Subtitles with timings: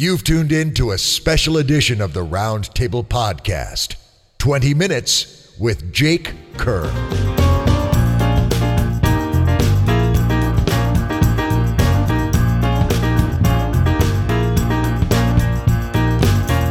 [0.00, 3.96] You've tuned in to a special edition of the Roundtable Podcast
[4.38, 6.88] 20 Minutes with Jake Kerr.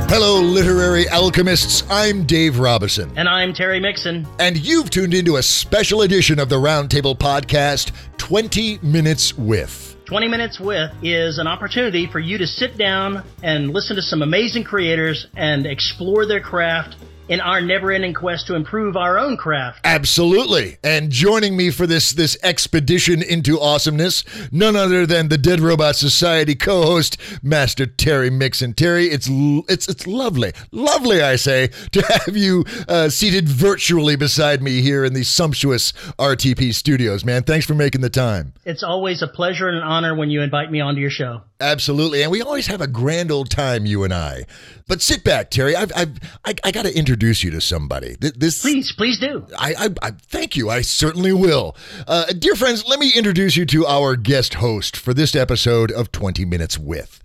[0.07, 1.83] Hello, literary alchemists.
[1.89, 3.11] I'm Dave Robison.
[3.17, 4.25] And I'm Terry Mixon.
[4.39, 9.86] And you've tuned into a special edition of the Roundtable Podcast 20 Minutes with.
[10.07, 14.21] 20 Minutes With is an opportunity for you to sit down and listen to some
[14.21, 16.95] amazing creators and explore their craft
[17.29, 19.79] in our never-ending quest to improve our own craft.
[19.83, 20.77] Absolutely.
[20.83, 25.95] And joining me for this this expedition into awesomeness, none other than the Dead Robot
[25.95, 28.73] Society co-host, Master Terry Mixon.
[28.73, 29.27] Terry, it's
[29.67, 35.03] it's it's lovely, lovely, I say, to have you uh, seated virtually beside me here
[35.05, 37.25] in the sumptuous RTP studios.
[37.25, 38.53] Man, thanks for making the time.
[38.65, 41.41] It's always a pleasure and an honor when you invite me onto your show.
[41.59, 44.45] Absolutely, and we always have a grand old time, you and I.
[44.87, 45.75] But sit back, Terry.
[45.75, 48.15] I've, I've I, I got to introduce you to somebody.
[48.19, 49.43] This, please, please do.
[49.57, 50.69] I, I, I thank you.
[50.69, 51.75] I certainly will.
[52.07, 56.11] Uh, dear friends, let me introduce you to our guest host for this episode of
[56.11, 57.23] Twenty Minutes with.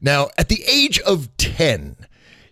[0.00, 1.96] Now, at the age of ten,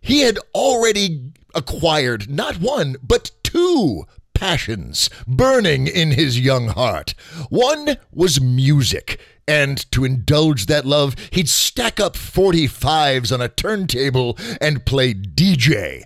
[0.00, 4.04] he had already acquired not one but two
[4.34, 7.14] passions burning in his young heart.
[7.50, 14.38] One was music, and to indulge that love, he'd stack up 45s on a turntable
[14.60, 16.04] and play DJ.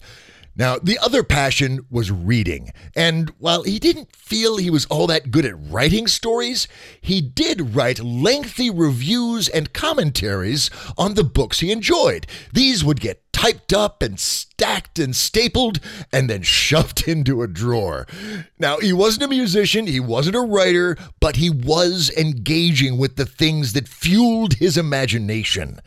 [0.57, 5.33] Now, the other passion was reading, and while he didn't feel he was all that
[5.33, 6.69] good at writing stories,
[7.01, 12.27] he did write lengthy reviews and commentaries on the books he enjoyed.
[12.53, 15.81] These would get typed up and stacked and stapled
[16.13, 18.07] and then shoved into a drawer.
[18.59, 23.27] Now, he wasn't a musician, he wasn't a writer, but he was engaging with the
[23.27, 25.81] things that fueled his imagination.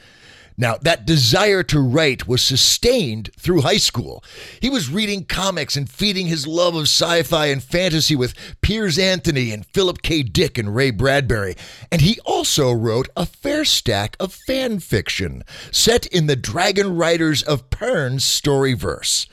[0.59, 4.23] Now, that desire to write was sustained through high school.
[4.59, 8.97] He was reading comics and feeding his love of sci fi and fantasy with Piers
[8.97, 10.23] Anthony and Philip K.
[10.23, 11.55] Dick and Ray Bradbury.
[11.91, 17.43] And he also wrote a fair stack of fan fiction set in the Dragon Riders
[17.43, 19.27] of Pern's storyverse.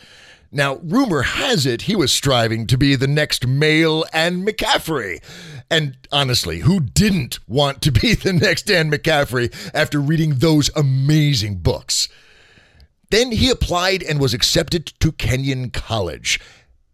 [0.54, 5.20] Now, rumor has it he was striving to be the next male Anne McCaffrey.
[5.68, 11.56] And honestly, who didn't want to be the next Anne McCaffrey after reading those amazing
[11.56, 12.08] books?
[13.10, 16.40] Then he applied and was accepted to Kenyon College,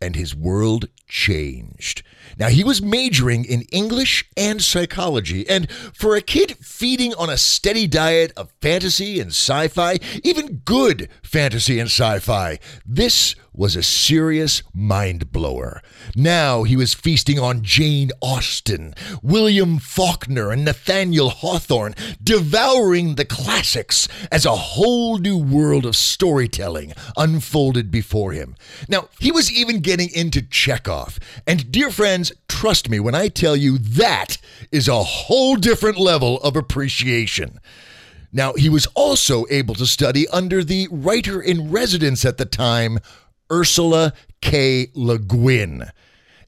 [0.00, 2.02] and his world changed.
[2.38, 7.36] Now, he was majoring in English and psychology, and for a kid feeding on a
[7.36, 13.76] steady diet of fantasy and sci fi, even good fantasy and sci fi, this was
[13.76, 15.82] a serious mind blower.
[16.16, 21.94] Now he was feasting on Jane Austen, William Faulkner, and Nathaniel Hawthorne,
[22.24, 28.56] devouring the classics as a whole new world of storytelling unfolded before him.
[28.88, 31.18] Now, he was even getting into Chekhov.
[31.46, 34.38] And dear friends, trust me when I tell you that
[34.72, 37.60] is a whole different level of appreciation.
[38.32, 43.00] Now, he was also able to study under the writer in residence at the time,
[43.50, 44.88] Ursula K.
[44.94, 45.90] Le Guin,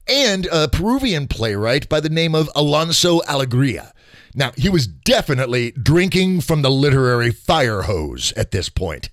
[0.07, 3.91] and a Peruvian playwright by the name of Alonso Alegria.
[4.35, 9.09] Now, he was definitely drinking from the literary fire hose at this point.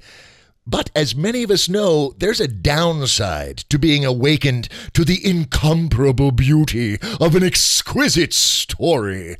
[0.67, 6.31] But as many of us know, there's a downside to being awakened to the incomparable
[6.31, 9.37] beauty of an exquisite story.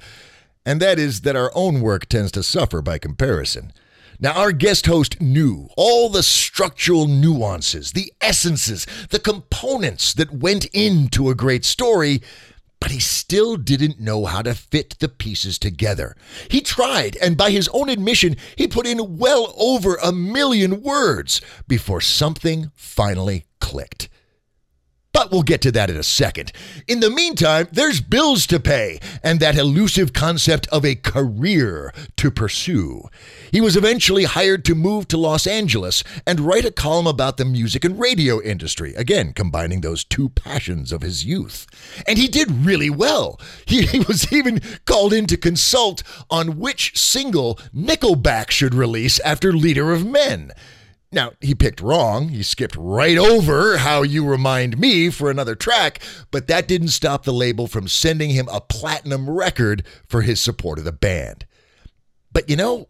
[0.67, 3.73] And that is that our own work tends to suffer by comparison.
[4.23, 10.67] Now, our guest host knew all the structural nuances, the essences, the components that went
[10.75, 12.21] into a great story,
[12.81, 16.17] but he still didn't know how to fit the pieces together.
[16.51, 21.41] He tried, and by his own admission, he put in well over a million words
[21.67, 24.11] before something finally clicked.
[25.13, 26.53] But we'll get to that in a second.
[26.87, 32.31] In the meantime, there's bills to pay and that elusive concept of a career to
[32.31, 33.09] pursue.
[33.51, 37.45] He was eventually hired to move to Los Angeles and write a column about the
[37.45, 41.67] music and radio industry, again, combining those two passions of his youth.
[42.07, 43.41] And he did really well.
[43.67, 49.53] He, he was even called in to consult on which single Nickelback should release after
[49.53, 50.53] Leader of Men.
[51.13, 52.29] Now, he picked wrong.
[52.29, 57.25] He skipped right over How You Remind Me for another track, but that didn't stop
[57.25, 61.47] the label from sending him a platinum record for his support of the band.
[62.33, 62.89] But you know,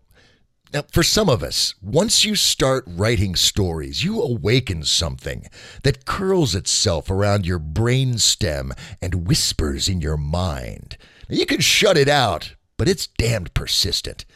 [0.70, 5.46] now for some of us, once you start writing stories, you awaken something
[5.82, 10.98] that curls itself around your brain stem and whispers in your mind.
[11.30, 14.26] Now, you can shut it out, but it's damned persistent.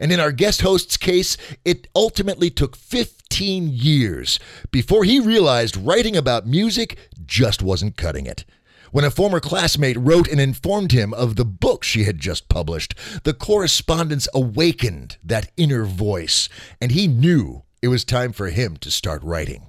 [0.00, 6.16] And in our guest host's case, it ultimately took 15 years before he realized writing
[6.16, 8.46] about music just wasn't cutting it.
[8.92, 12.94] When a former classmate wrote and informed him of the book she had just published,
[13.22, 16.48] the correspondence awakened that inner voice,
[16.80, 19.68] and he knew it was time for him to start writing.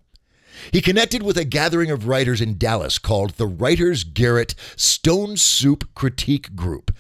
[0.72, 5.88] He connected with a gathering of writers in Dallas called the Writers Garret Stone Soup
[5.94, 6.92] Critique Group,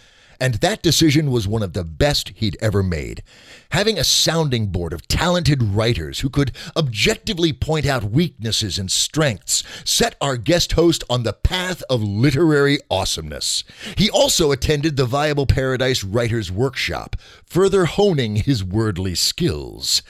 [0.41, 3.21] and that decision was one of the best he'd ever made.
[3.69, 9.63] Having a sounding board of talented writers who could objectively point out weaknesses and strengths
[9.85, 13.63] set our guest host on the path of literary awesomeness.
[13.95, 17.15] He also attended the Viable Paradise Writers Workshop,
[17.45, 20.01] further honing his wordly skills.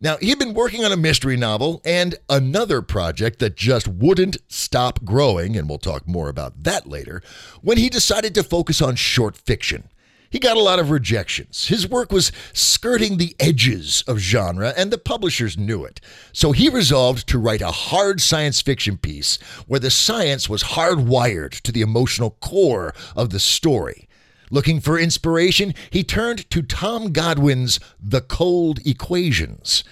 [0.00, 5.04] Now, he'd been working on a mystery novel and another project that just wouldn't stop
[5.04, 7.22] growing, and we'll talk more about that later,
[7.62, 9.88] when he decided to focus on short fiction.
[10.30, 11.68] He got a lot of rejections.
[11.68, 16.00] His work was skirting the edges of genre, and the publishers knew it.
[16.32, 19.36] So he resolved to write a hard science fiction piece
[19.68, 24.08] where the science was hardwired to the emotional core of the story.
[24.54, 29.82] Looking for inspiration, he turned to Tom Godwin's The Cold Equations.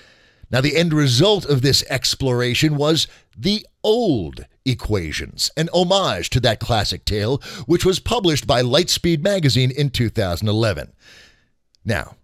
[0.52, 6.60] Now, the end result of this exploration was The Old Equations, an homage to that
[6.60, 10.92] classic tale, which was published by Lightspeed Magazine in 2011.
[11.84, 12.14] Now,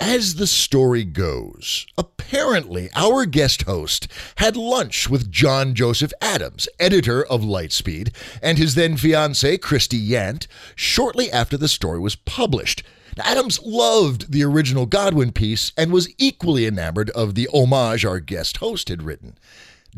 [0.00, 7.24] as the story goes, apparently our guest host had lunch with John Joseph Adams, editor
[7.24, 12.82] of Lightspeed, and his then fiancee, Christie Yant, shortly after the story was published.
[13.18, 18.58] Adams loved the original Godwin piece and was equally enamored of the homage our guest
[18.58, 19.36] host had written.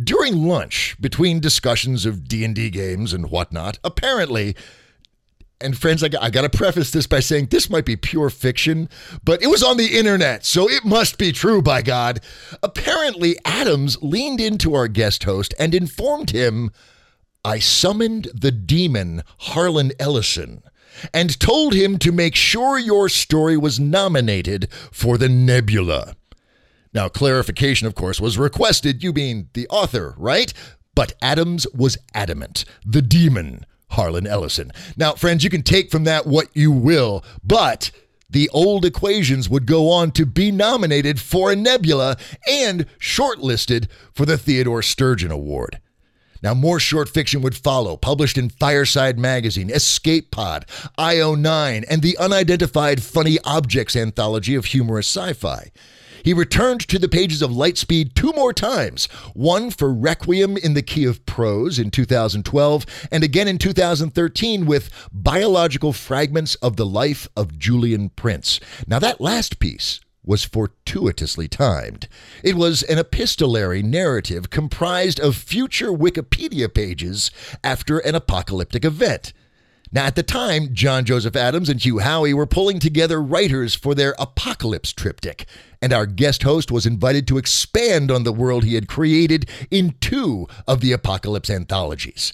[0.02, 4.56] During lunch, between discussions of D&D games and whatnot, apparently
[5.60, 8.30] and friends, I got, I got to preface this by saying this might be pure
[8.30, 8.88] fiction,
[9.24, 12.20] but it was on the internet, so it must be true, by God.
[12.62, 16.70] Apparently, Adams leaned into our guest host and informed him
[17.44, 20.62] I summoned the demon Harlan Ellison
[21.14, 26.16] and told him to make sure your story was nominated for the Nebula.
[26.92, 30.52] Now, clarification, of course, was requested, you being the author, right?
[30.94, 32.64] But Adams was adamant.
[32.84, 34.72] The demon Harlan Ellison.
[34.96, 37.90] Now, friends, you can take from that what you will, but
[38.28, 42.16] the old equations would go on to be nominated for a Nebula
[42.48, 45.80] and shortlisted for the Theodore Sturgeon Award.
[46.42, 50.64] Now, more short fiction would follow, published in Fireside Magazine, Escape Pod,
[50.98, 55.70] IO9, and the Unidentified Funny Objects anthology of humorous sci fi.
[56.24, 60.82] He returned to the pages of Lightspeed two more times one for Requiem in the
[60.82, 67.28] Key of Prose in 2012, and again in 2013 with Biological Fragments of the Life
[67.36, 68.60] of Julian Prince.
[68.86, 72.06] Now, that last piece was fortuitously timed.
[72.44, 77.30] It was an epistolary narrative comprised of future Wikipedia pages
[77.64, 79.32] after an apocalyptic event.
[79.92, 83.92] Now, at the time, John Joseph Adams and Hugh Howey were pulling together writers for
[83.94, 85.46] their Apocalypse triptych,
[85.82, 89.96] and our guest host was invited to expand on the world he had created in
[90.00, 92.32] two of the Apocalypse anthologies.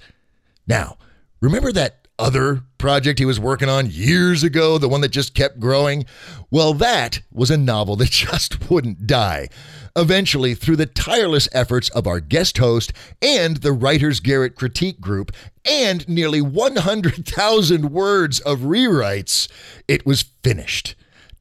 [0.66, 0.98] Now,
[1.40, 5.60] remember that other project he was working on years ago, the one that just kept
[5.60, 6.06] growing?
[6.50, 9.48] Well, that was a novel that just wouldn't die.
[9.94, 15.32] Eventually, through the tireless efforts of our guest host and the Writers Garret Critique Group
[15.64, 19.48] and nearly 100,000 words of rewrites,
[19.88, 20.94] it was finished.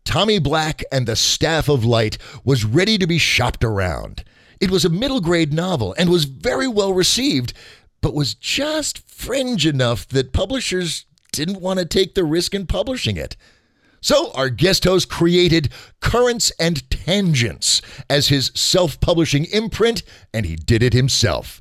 [0.06, 4.24] Tommy Black and the Staff of Light was ready to be shopped around.
[4.62, 7.54] It was a middle grade novel and was very well received,
[8.02, 13.18] but was just fringe enough that publishers didn't want to take the risk in publishing
[13.18, 13.36] it.
[14.02, 20.56] So our guest host created Currents and Tangents as his self publishing imprint, and he
[20.56, 21.60] did it himself.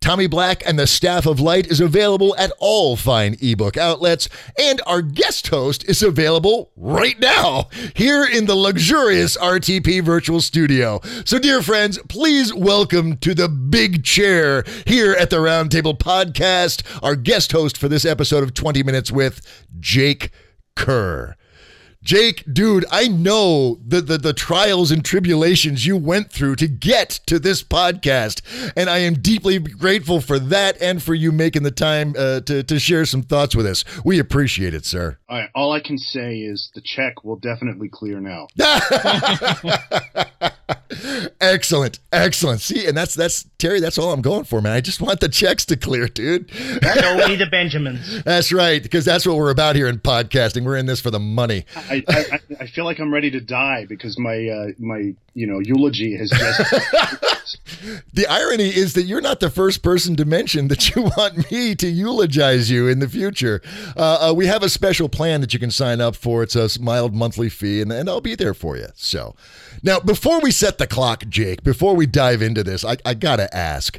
[0.00, 4.80] Tommy Black and the Staff of Light is available at all fine ebook outlets, and
[4.86, 11.00] our guest host is available right now here in the luxurious RTP virtual studio.
[11.24, 17.16] So, dear friends, please welcome to the big chair here at the Roundtable Podcast our
[17.16, 19.40] guest host for this episode of 20 Minutes with
[19.78, 20.30] Jake
[20.74, 21.36] Kerr.
[22.06, 27.18] Jake, dude, I know the, the, the trials and tribulations you went through to get
[27.26, 28.42] to this podcast,
[28.76, 32.62] and I am deeply grateful for that and for you making the time uh, to
[32.62, 33.84] to share some thoughts with us.
[34.04, 35.18] We appreciate it, sir.
[35.28, 38.46] All, right, all I can say is the check will definitely clear now.
[41.40, 42.60] excellent, excellent.
[42.60, 44.72] See, and that's that's Terry, that's all I'm going for, man.
[44.72, 46.50] I just want the checks to clear, dude.
[46.50, 48.22] Show me the Benjamins.
[48.24, 50.64] That's right, because that's what we're about here in podcasting.
[50.64, 51.64] We're in this for the money.
[51.74, 55.60] I, I, I feel like I'm ready to die because my uh, my you know
[55.60, 56.70] eulogy has just.
[58.12, 61.74] the irony is that you're not the first person to mention that you want me
[61.76, 63.62] to eulogize you in the future.
[63.96, 66.42] Uh, uh, we have a special plan that you can sign up for.
[66.42, 68.88] It's a mild monthly fee, and, and I'll be there for you.
[68.94, 69.36] So,
[69.82, 73.45] now before we set the clock, Jake, before we dive into this, I, I gotta
[73.52, 73.98] ask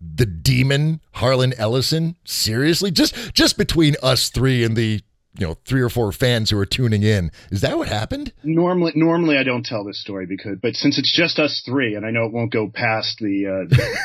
[0.00, 2.16] the demon Harlan Ellison?
[2.24, 2.90] Seriously?
[2.90, 5.00] Just just between us three and the
[5.38, 7.30] you know three or four fans who are tuning in.
[7.50, 8.32] Is that what happened?
[8.42, 12.04] Normally, normally I don't tell this story because, but since it's just us three, and
[12.04, 13.98] I know it won't go past the, uh, the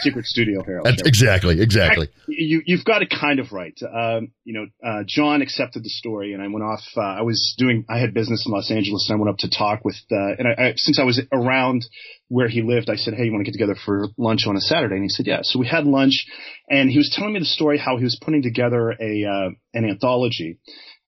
[0.00, 0.80] secret studio here.
[0.84, 2.08] Exactly, exactly.
[2.26, 3.78] you you've got it kind of right.
[3.82, 6.82] Um, you know, uh, John accepted the story, and I went off.
[6.96, 9.50] Uh, I was doing, I had business in Los Angeles, and I went up to
[9.50, 9.96] talk with.
[10.10, 11.84] Uh, and I, I, since I was around
[12.30, 14.60] where he lived, I said, "Hey, you want to get together for lunch on a
[14.60, 16.26] Saturday?" And he said, "Yeah." So we had lunch,
[16.68, 19.84] and he was telling me the story how he was putting together a uh, an
[19.84, 20.58] anthology.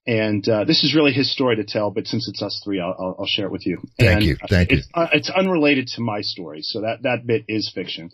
[0.05, 3.25] And uh, this is really his story to tell, but since it's us three, I'll,
[3.25, 3.79] share it with you.
[4.01, 5.01] Thank and you, thank it's, you.
[5.01, 8.11] Uh, it's unrelated to my story, so that that bit is fiction.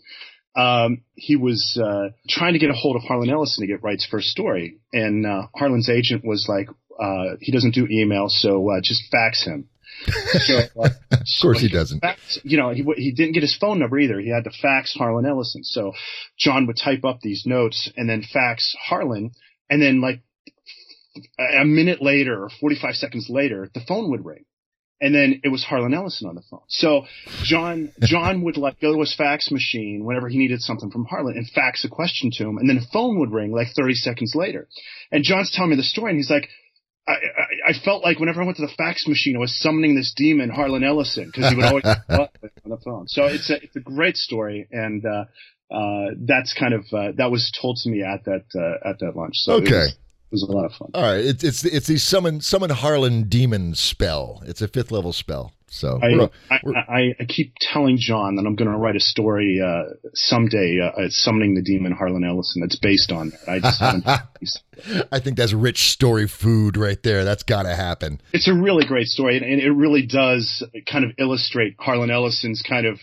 [0.55, 4.05] Um, he was uh, trying to get a hold of Harlan Ellison to get Wright's
[4.05, 6.69] first story, and uh, Harlan's agent was like,
[7.01, 9.67] uh, "He doesn't do email, so uh, just fax him."
[10.05, 11.99] So, uh, of course, he doesn't.
[11.99, 14.19] Fax, you know, he he didn't get his phone number either.
[14.19, 15.63] He had to fax Harlan Ellison.
[15.63, 15.93] So
[16.37, 19.31] John would type up these notes and then fax Harlan,
[19.69, 20.21] and then like
[21.39, 24.45] a minute later or 45 seconds later, the phone would ring.
[25.01, 26.59] And then it was Harlan Ellison on the phone.
[26.67, 27.05] So
[27.43, 31.37] John, John would like go to his fax machine whenever he needed something from Harlan
[31.37, 32.57] and fax a question to him.
[32.57, 34.67] And then a phone would ring like 30 seconds later.
[35.09, 36.49] And John's telling me the story and he's like,
[37.09, 39.95] I, I, I felt like whenever I went to the fax machine, I was summoning
[39.95, 42.27] this demon, Harlan Ellison, because he would always on
[42.65, 43.07] the phone.
[43.07, 44.67] So it's a, it's a great story.
[44.71, 45.25] And, uh,
[45.73, 49.15] uh, that's kind of, uh, that was told to me at that, uh, at that
[49.15, 49.33] lunch.
[49.35, 49.65] So okay.
[49.65, 49.97] It was,
[50.31, 50.91] it was a lot of fun.
[50.93, 54.43] All right, it's it's it's the summon summon Harlan demon spell.
[54.45, 55.53] It's a fifth level spell.
[55.69, 58.95] So I, we're- I, we're- I, I keep telling John that I'm going to write
[58.95, 63.49] a story uh, someday uh, summoning the demon Harlan Ellison that's based on that.
[63.49, 63.59] I
[64.41, 64.63] just.
[65.11, 67.25] I think that's rich story food right there.
[67.25, 68.21] That's got to happen.
[68.33, 72.61] it's a really great story, and, and it really does kind of illustrate Harlan Ellison's
[72.67, 72.99] kind of.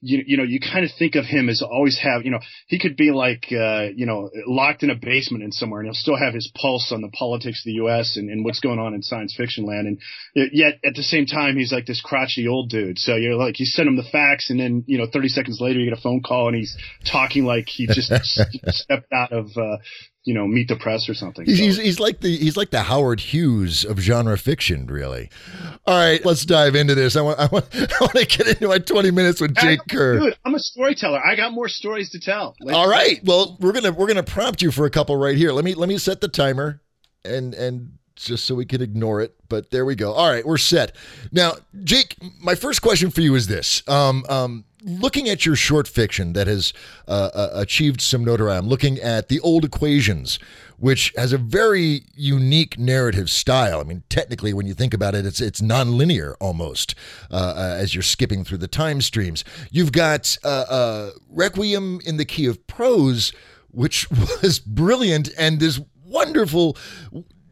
[0.00, 2.78] You, you know, you kind of think of him as always have, you know, he
[2.78, 6.18] could be like, uh, you know, locked in a basement in somewhere and he'll still
[6.18, 8.16] have his pulse on the politics of the U.S.
[8.16, 9.86] and, and what's going on in science fiction land.
[9.86, 12.98] And yet at the same time, he's like this crotchety old dude.
[12.98, 15.78] So you're like, you send him the fax and then, you know, 30 seconds later,
[15.78, 16.76] you get a phone call and he's
[17.10, 18.12] talking like he just
[18.68, 19.78] stepped out of, uh,
[20.26, 21.46] you know, meet the press or something.
[21.46, 25.30] He's, So- he's, he's like the he's like the Howard Hughes of genre fiction, really.
[25.86, 27.16] All right, let's dive into this.
[27.16, 30.18] I want I want I want to get into my twenty minutes with Jake Kerr.
[30.18, 31.24] Dude, I'm a storyteller.
[31.24, 32.56] I got more stories to tell.
[32.60, 33.20] Like, All right.
[33.24, 35.52] Well, we're gonna we're gonna prompt you for a couple right here.
[35.52, 36.82] Let me let me set the timer,
[37.24, 39.34] and and just so we can ignore it.
[39.48, 40.12] But there we go.
[40.12, 40.96] All right, we're set.
[41.30, 41.52] Now,
[41.84, 46.32] Jake, my first question for you is this: um, um, looking at your short fiction
[46.32, 46.72] that has
[47.08, 50.38] uh, uh, achieved some notoriety, I'm looking at the old equations.
[50.78, 53.80] Which has a very unique narrative style.
[53.80, 56.94] I mean, technically, when you think about it, it's it's nonlinear almost
[57.30, 59.42] uh, uh, as you're skipping through the time streams.
[59.70, 63.32] You've got uh, uh, Requiem in the key of prose,
[63.70, 64.10] which
[64.42, 66.76] was brilliant and this wonderful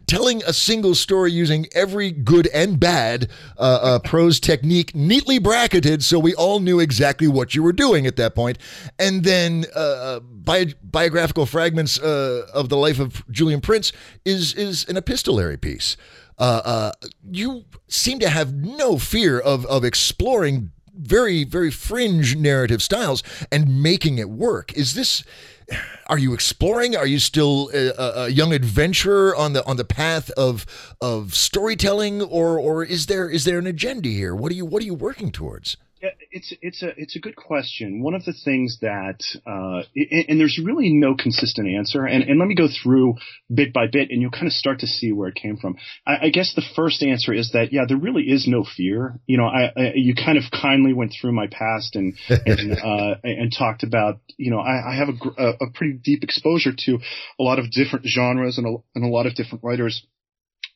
[0.07, 6.03] telling a single story using every good and bad uh, uh, prose technique neatly bracketed
[6.03, 8.59] so we all knew exactly what you were doing at that point.
[8.99, 13.93] And then uh, uh, bi- biographical fragments uh, of the life of julian prince
[14.25, 15.97] is is an epistolary piece.
[16.37, 16.91] Uh,
[17.31, 23.83] you seem to have no fear of of exploring very very fringe narrative styles and
[23.83, 24.73] making it work.
[24.75, 25.25] Is this
[26.07, 26.97] are you exploring?
[26.97, 30.67] Are you still a, a- young adventurer on the on the path of
[31.01, 34.35] of storytelling or or is there is there an agenda here?
[34.35, 35.77] What are you what are you working towards
[36.31, 38.03] it's it's a it's a good question.
[38.03, 42.05] One of the things that uh, and, and there's really no consistent answer.
[42.05, 43.15] And, and let me go through
[43.53, 45.77] bit by bit, and you'll kind of start to see where it came from.
[46.07, 49.19] I, I guess the first answer is that yeah, there really is no fear.
[49.27, 53.15] You know, I, I you kind of kindly went through my past and and uh,
[53.23, 56.73] and talked about you know I, I have a, gr- a a pretty deep exposure
[56.87, 56.99] to
[57.39, 60.07] a lot of different genres and a, and a lot of different writers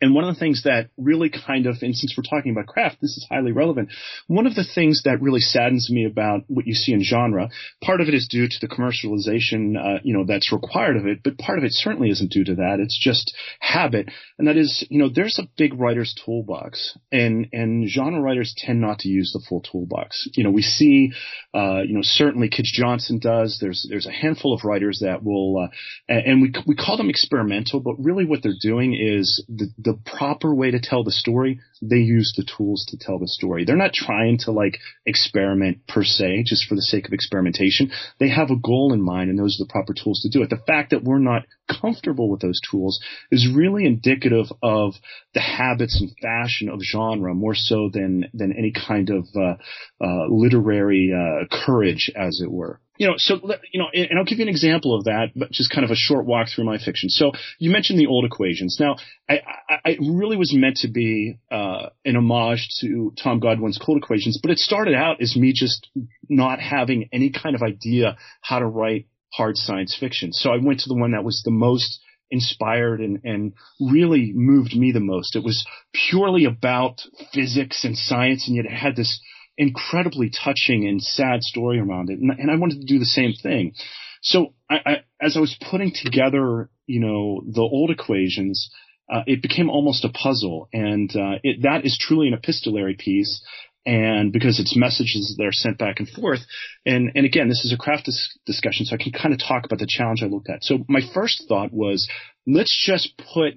[0.00, 2.98] And one of the things that really kind of, and since we're talking about craft,
[3.00, 3.90] this is highly relevant.
[4.28, 7.48] One of the things that really saddens me about what you see in genre,
[7.82, 11.20] part of it is due to the commercialization, uh, you know, that's required of it,
[11.24, 12.78] but part of it certainly isn't due to that.
[12.78, 14.08] It's just habit.
[14.38, 18.80] And that is, you know, there's a big writer's toolbox and, and genre writers tend
[18.80, 20.28] not to use the full toolbox.
[20.34, 21.12] You know, we see,
[21.54, 23.58] uh, you know, certainly Kij Johnson does.
[23.60, 27.80] There's, there's a handful of writers that will, uh, and we, we call them experimental,
[27.80, 31.98] but really what they're doing is the, the proper way to tell the story, they
[31.98, 33.64] use the tools to tell the story.
[33.64, 37.90] They're not trying to like experiment per se, just for the sake of experimentation.
[38.18, 40.50] They have a goal in mind and those are the proper tools to do it.
[40.50, 41.42] The fact that we're not
[41.80, 44.94] comfortable with those tools is really indicative of
[45.34, 49.56] the habits and fashion of genre more so than, than any kind of, uh,
[50.04, 53.40] uh, literary, uh, courage, as it were you know, so
[53.72, 55.96] you know, and I'll give you an example of that, but just kind of a
[55.96, 57.08] short walk through my fiction.
[57.08, 58.76] So you mentioned the old equations.
[58.80, 58.96] Now,
[59.28, 63.98] I, I, I really was meant to be uh, an homage to Tom Godwin's Cold
[63.98, 65.88] Equations, but it started out as me just
[66.28, 70.32] not having any kind of idea how to write hard science fiction.
[70.32, 72.00] So I went to the one that was the most
[72.30, 75.36] inspired and, and really moved me the most.
[75.36, 75.66] It was
[76.10, 77.00] purely about
[77.32, 79.20] physics and science, and yet it had this
[79.58, 82.18] incredibly touching and sad story around it.
[82.20, 83.74] And, and I wanted to do the same thing.
[84.22, 88.70] So I, I, as I was putting together, you know, the old equations,
[89.12, 90.68] uh, it became almost a puzzle.
[90.72, 93.42] And uh, it, that is truly an epistolary piece.
[93.84, 96.40] And because it's messages that are sent back and forth.
[96.84, 99.64] And, and again, this is a craft dis- discussion, so I can kind of talk
[99.64, 100.62] about the challenge I looked at.
[100.62, 102.06] So my first thought was,
[102.46, 103.54] let's just put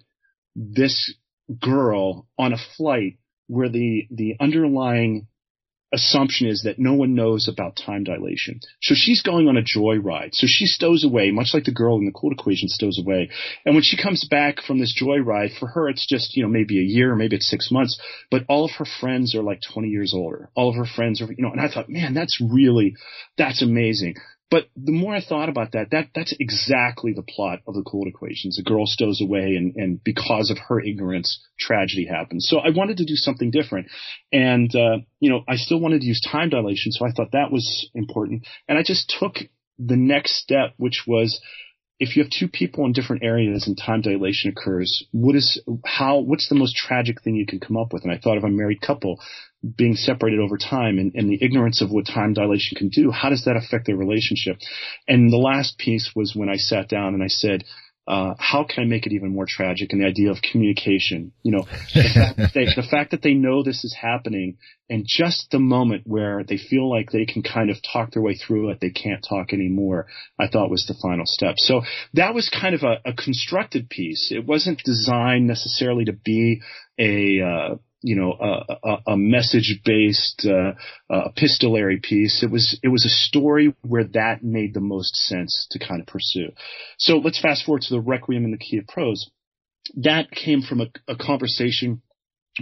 [0.55, 1.13] this
[1.59, 3.17] girl on a flight
[3.47, 5.27] where the, the underlying
[5.93, 8.59] assumption is that no one knows about time dilation.
[8.81, 10.33] So she's going on a joyride.
[10.33, 13.29] So she stows away, much like the girl in the cold equation stows away.
[13.65, 16.79] And when she comes back from this joyride, for her it's just, you know, maybe
[16.79, 20.13] a year, maybe it's six months, but all of her friends are like 20 years
[20.13, 20.49] older.
[20.55, 22.95] All of her friends are, you know, and I thought, man, that's really,
[23.37, 24.15] that's amazing.
[24.51, 28.07] But the more I thought about that, that that's exactly the plot of the Cold
[28.07, 28.59] Equations.
[28.59, 32.47] A girl stows away, and, and because of her ignorance, tragedy happens.
[32.49, 33.87] So I wanted to do something different,
[34.31, 37.49] and uh, you know, I still wanted to use time dilation, so I thought that
[37.49, 38.45] was important.
[38.67, 39.35] And I just took
[39.79, 41.39] the next step, which was
[42.01, 46.17] if you have two people in different areas and time dilation occurs, what is how
[46.17, 48.03] what's the most tragic thing you can come up with?
[48.03, 49.19] And I thought of a married couple
[49.77, 53.11] being separated over time and, and, the ignorance of what time dilation can do.
[53.11, 54.57] How does that affect their relationship?
[55.07, 57.63] And the last piece was when I sat down and I said,
[58.07, 59.93] uh, how can I make it even more tragic?
[59.93, 63.33] And the idea of communication, you know, the fact, that they, the fact that they
[63.33, 64.57] know this is happening
[64.89, 68.35] and just the moment where they feel like they can kind of talk their way
[68.35, 70.07] through it, they can't talk anymore,
[70.39, 71.55] I thought was the final step.
[71.57, 71.81] So
[72.13, 74.31] that was kind of a, a constructed piece.
[74.31, 76.61] It wasn't designed necessarily to be
[76.99, 80.73] a, uh, you know, a, a, a message-based uh,
[81.13, 82.43] uh, epistolary piece.
[82.43, 86.07] It was it was a story where that made the most sense to kind of
[86.07, 86.51] pursue.
[86.97, 89.29] So let's fast forward to the Requiem in the Key of Prose.
[89.95, 92.01] That came from a, a conversation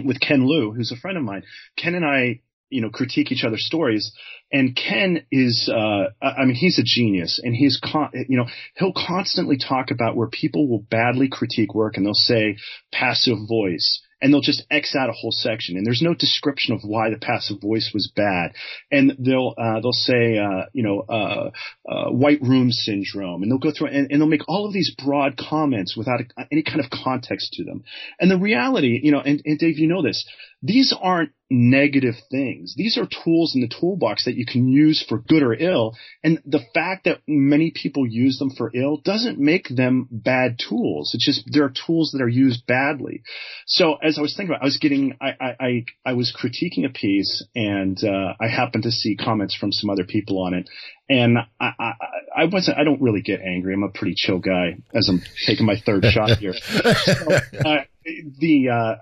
[0.04, 1.42] with Ken Liu, who's a friend of mine.
[1.76, 4.12] Ken and I you know, critique each other's stories.
[4.52, 8.94] And Ken is, uh, I mean, he's a genius and he's, con- you know, he'll
[8.94, 12.56] constantly talk about where people will badly critique work and they'll say
[12.92, 16.80] passive voice and they'll just X out a whole section, and there's no description of
[16.82, 18.52] why the passive voice was bad,
[18.90, 21.50] and they'll uh, they'll say uh, you know uh,
[21.88, 24.94] uh white room syndrome, and they'll go through and, and, they'll make all of these
[25.04, 26.20] broad comments without
[26.52, 27.84] any kind of context to them,
[28.18, 30.26] and the reality, you know, and, and Dave, you know this,
[30.62, 32.74] these aren't negative things.
[32.76, 35.96] These are tools in the toolbox that you can use for good or ill.
[36.22, 41.10] And the fact that many people use them for ill doesn't make them bad tools.
[41.12, 43.22] It's just there are tools that are used badly.
[43.66, 46.92] So as I was thinking about, I was getting, I, I, I, was critiquing a
[46.92, 50.68] piece and, uh, I happened to see comments from some other people on it.
[51.08, 51.92] And I, I,
[52.36, 53.74] I wasn't, I don't really get angry.
[53.74, 56.54] I'm a pretty chill guy as I'm taking my third shot here.
[57.00, 57.12] So,
[57.64, 57.84] uh,
[58.38, 58.94] the, uh,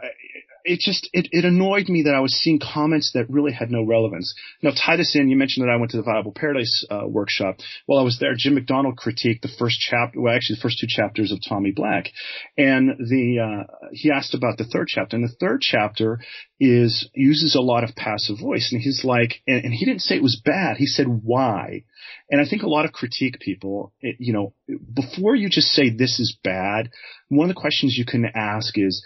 [0.68, 3.82] it just it, it annoyed me that I was seeing comments that really had no
[3.82, 4.34] relevance.
[4.62, 7.56] Now, Titus in, you mentioned that I went to the Viable Paradise uh, workshop.
[7.86, 10.86] While I was there, Jim Macdonald critiqued the first chapter, well, actually the first two
[10.86, 12.10] chapters of Tommy Black,
[12.56, 16.20] and the uh, he asked about the third chapter, and the third chapter
[16.60, 20.16] is uses a lot of passive voice, and he's like, and, and he didn't say
[20.16, 20.76] it was bad.
[20.76, 21.84] He said why,
[22.30, 24.52] and I think a lot of critique people, it, you know,
[24.94, 26.90] before you just say this is bad,
[27.28, 29.04] one of the questions you can ask is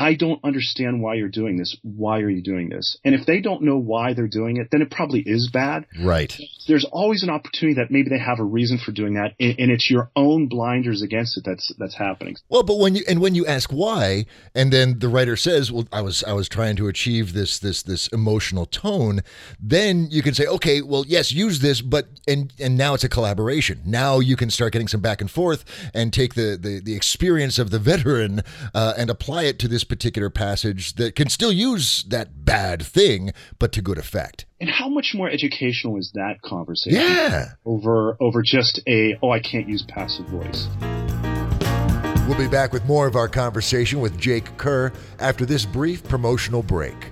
[0.00, 1.76] I don't understand why you're doing this.
[1.82, 2.96] Why are you doing this?
[3.04, 5.84] And if they don't know why they're doing it, then it probably is bad.
[6.02, 6.34] Right.
[6.66, 9.90] There's always an opportunity that maybe they have a reason for doing that, and it's
[9.90, 12.36] your own blinders against it that's that's happening.
[12.48, 15.86] Well, but when you and when you ask why, and then the writer says, "Well,
[15.92, 19.20] I was I was trying to achieve this this this emotional tone,"
[19.60, 23.08] then you can say, "Okay, well, yes, use this, but and and now it's a
[23.10, 23.82] collaboration.
[23.84, 27.58] Now you can start getting some back and forth and take the the, the experience
[27.58, 32.04] of the veteran uh, and apply it to this particular passage that can still use
[32.04, 36.98] that bad thing, but to good effect." And how much more educational is that conversation?
[37.00, 37.52] Yeah.
[37.66, 40.68] Over over just a oh I can't use passive voice.
[42.26, 46.62] We'll be back with more of our conversation with Jake Kerr after this brief promotional
[46.62, 47.10] break.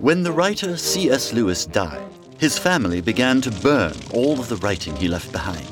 [0.00, 1.32] When the writer C.S.
[1.32, 2.06] Lewis died,
[2.38, 5.71] his family began to burn all of the writing he left behind.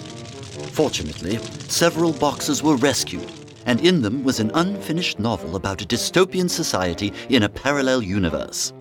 [0.72, 3.30] Fortunately, several boxes were rescued,
[3.66, 8.72] and in them was an unfinished novel about a dystopian society in a parallel universe.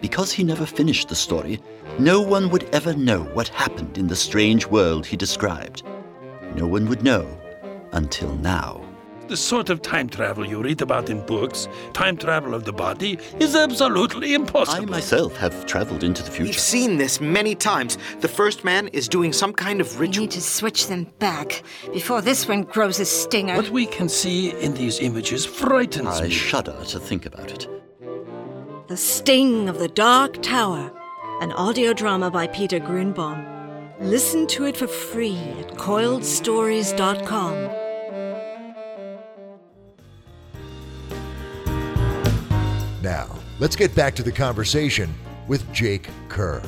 [0.00, 1.60] Because he never finished the story,
[1.98, 5.82] no one would ever know what happened in the strange world he described.
[6.54, 7.26] No one would know
[7.92, 8.87] until now.
[9.28, 13.18] The sort of time travel you read about in books, time travel of the body,
[13.38, 14.84] is absolutely impossible.
[14.84, 16.48] I myself have traveled into the future.
[16.48, 17.98] We've seen this many times.
[18.20, 20.00] The first man is doing some kind of ritual.
[20.00, 20.22] We ritual.
[20.22, 21.62] need to switch them back
[21.92, 23.54] before this one grows a stinger.
[23.54, 26.28] What we can see in these images frightens I me.
[26.28, 27.68] I shudder to think about it.
[28.88, 30.90] The Sting of the Dark Tower,
[31.42, 33.44] an audio drama by Peter Grunbaum.
[34.00, 37.87] Listen to it for free at coiledstories.com.
[43.02, 45.14] Now, let's get back to the conversation
[45.46, 46.62] with Jake Kerr.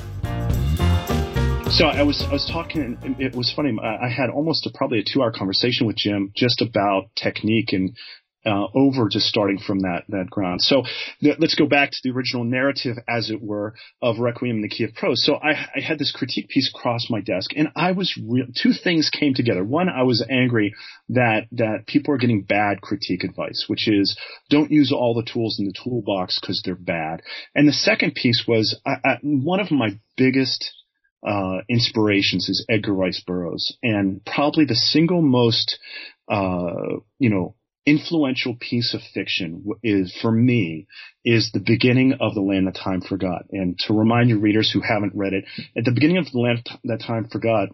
[1.70, 2.98] So I was I was talking.
[3.18, 3.76] It was funny.
[3.82, 7.96] I had almost a, probably a two hour conversation with Jim just about technique and
[8.44, 10.60] uh, over just starting from that that ground.
[10.62, 10.82] So
[11.20, 14.68] th- let's go back to the original narrative, as it were, of Requiem in the
[14.68, 15.24] Key of Prose.
[15.24, 18.46] So I, I had this critique piece cross my desk, and I was real.
[18.54, 19.62] Two things came together.
[19.64, 20.74] One, I was angry
[21.10, 24.16] that that people are getting bad critique advice, which is
[24.48, 27.22] don't use all the tools in the toolbox because they're bad.
[27.54, 30.72] And the second piece was I, I, one of my biggest
[31.26, 35.78] uh, inspirations is Edgar Rice Burroughs, and probably the single most,
[36.30, 37.54] uh, you know,
[37.86, 40.86] influential piece of fiction is for me
[41.24, 43.44] is the beginning of the land that time forgot.
[43.50, 45.44] And to remind your readers who haven't read it,
[45.76, 47.70] at the beginning of the land that time forgot,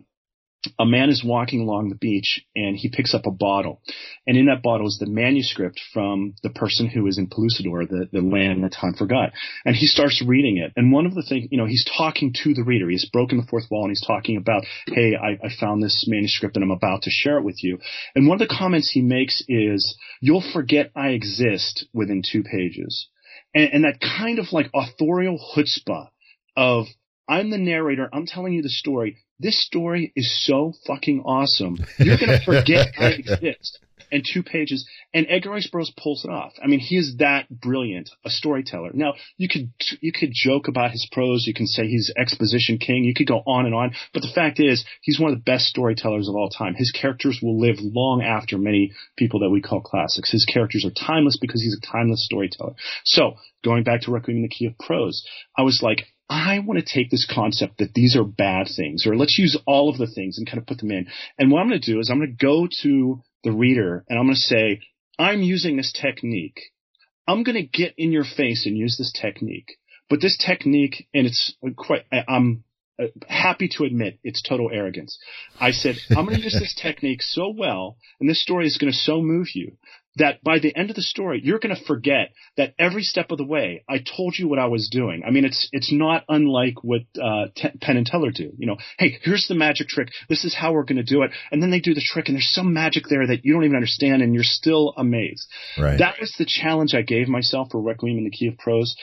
[0.78, 3.80] a man is walking along the beach and he picks up a bottle.
[4.26, 8.08] And in that bottle is the manuscript from the person who is in Pellucidar, the,
[8.12, 9.30] the land that time forgot.
[9.64, 10.72] And he starts reading it.
[10.76, 12.88] And one of the things, you know, he's talking to the reader.
[12.88, 16.56] He's broken the fourth wall and he's talking about, hey, I, I found this manuscript
[16.56, 17.78] and I'm about to share it with you.
[18.14, 23.08] And one of the comments he makes is, you'll forget I exist within two pages.
[23.54, 26.08] And, and that kind of like authorial chutzpah
[26.56, 26.86] of,
[27.28, 29.18] I'm the narrator, I'm telling you the story.
[29.38, 31.78] This story is so fucking awesome.
[31.98, 34.88] You're gonna forget I exist in two pages.
[35.12, 36.52] And Edgar Rice Burroughs pulls it off.
[36.62, 38.90] I mean, he is that brilliant a storyteller.
[38.94, 41.46] Now, you could you could joke about his prose.
[41.46, 43.04] You can say he's exposition king.
[43.04, 43.92] You could go on and on.
[44.12, 46.74] But the fact is, he's one of the best storytellers of all time.
[46.74, 50.30] His characters will live long after many people that we call classics.
[50.30, 52.74] His characters are timeless because he's a timeless storyteller.
[53.04, 56.80] So, going back to Requiem in the Key of Prose, I was like, I want
[56.80, 60.08] to take this concept that these are bad things, or let's use all of the
[60.08, 61.06] things and kind of put them in.
[61.38, 64.18] And what I'm going to do is I'm going to go to the reader and
[64.18, 64.80] I'm going to say,
[65.18, 66.60] I'm using this technique.
[67.28, 69.78] I'm going to get in your face and use this technique.
[70.10, 72.64] But this technique, and it's quite, I'm
[73.00, 75.18] uh, happy to admit it's total arrogance.
[75.60, 78.92] I said, I'm going to use this technique so well, and this story is going
[78.92, 79.76] to so move you
[80.16, 83.38] that by the end of the story, you're going to forget that every step of
[83.38, 85.22] the way, I told you what I was doing.
[85.26, 88.52] I mean, it's it's not unlike what uh, T- Penn and Teller do.
[88.56, 90.08] You know, hey, here's the magic trick.
[90.28, 92.36] This is how we're going to do it, and then they do the trick, and
[92.36, 95.46] there's some magic there that you don't even understand, and you're still amazed.
[95.78, 95.98] Right.
[95.98, 98.96] That was the challenge I gave myself for Requiem in the Key of Prose.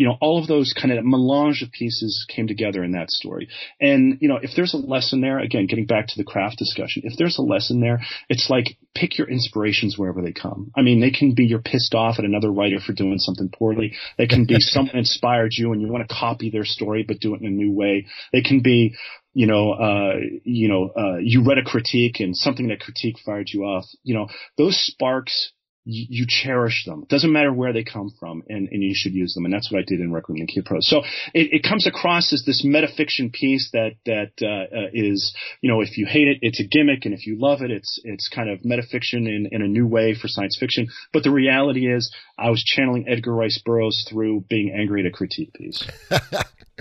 [0.00, 3.48] You know, all of those kind of melange of pieces came together in that story.
[3.82, 7.02] And, you know, if there's a lesson there, again, getting back to the craft discussion,
[7.04, 10.72] if there's a lesson there, it's like pick your inspirations wherever they come.
[10.74, 13.92] I mean, they can be you're pissed off at another writer for doing something poorly.
[14.16, 17.34] They can be someone inspired you and you want to copy their story but do
[17.34, 18.06] it in a new way.
[18.32, 18.94] They can be
[19.32, 23.48] you know, uh, you know, uh, you read a critique and something that critique fired
[23.52, 23.84] you off.
[24.02, 25.52] You know, those sparks
[25.90, 27.02] you, you cherish them.
[27.02, 29.44] It doesn't matter where they come from, and, and you should use them.
[29.44, 30.88] And that's what I did in Requiem and Prose.
[30.88, 30.98] So
[31.34, 35.80] it, it comes across as this metafiction piece that that uh, uh, is, you know,
[35.80, 38.48] if you hate it, it's a gimmick, and if you love it, it's it's kind
[38.48, 40.88] of metafiction in, in a new way for science fiction.
[41.12, 45.10] But the reality is, I was channeling Edgar Rice Burroughs through being angry at a
[45.10, 45.84] critique piece.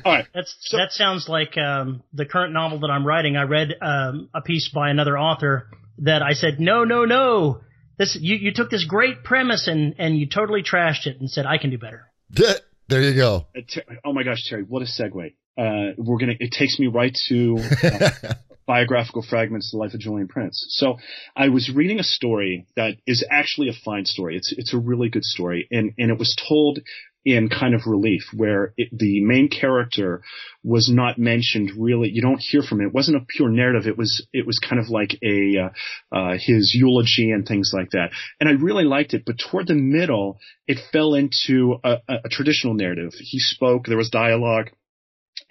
[0.05, 0.25] All right.
[0.33, 3.35] That's so, that sounds like um, the current novel that I'm writing.
[3.35, 5.67] I read um, a piece by another author
[5.99, 7.61] that I said, no, no, no.
[7.99, 11.45] This you, you took this great premise and and you totally trashed it and said
[11.45, 12.11] I can do better.
[12.89, 13.45] There you go.
[13.55, 13.61] Uh,
[14.03, 15.35] oh my gosh, Terry, what a segue.
[15.55, 16.33] Uh, we're gonna.
[16.39, 18.33] It takes me right to uh,
[18.65, 20.65] biographical fragments, the life of Julian Prince.
[20.69, 20.97] So
[21.35, 24.37] I was reading a story that is actually a fine story.
[24.37, 26.79] It's it's a really good story, and and it was told
[27.25, 30.21] in kind of relief where it, the main character
[30.63, 33.87] was not mentioned really you don't hear from it it wasn't a pure narrative.
[33.87, 37.91] It was it was kind of like a uh, uh, his eulogy and things like
[37.91, 38.09] that.
[38.39, 42.29] And i really liked it but toward the middle it fell into a, a, a
[42.29, 43.13] traditional narrative.
[43.13, 44.71] He spoke there was dialogue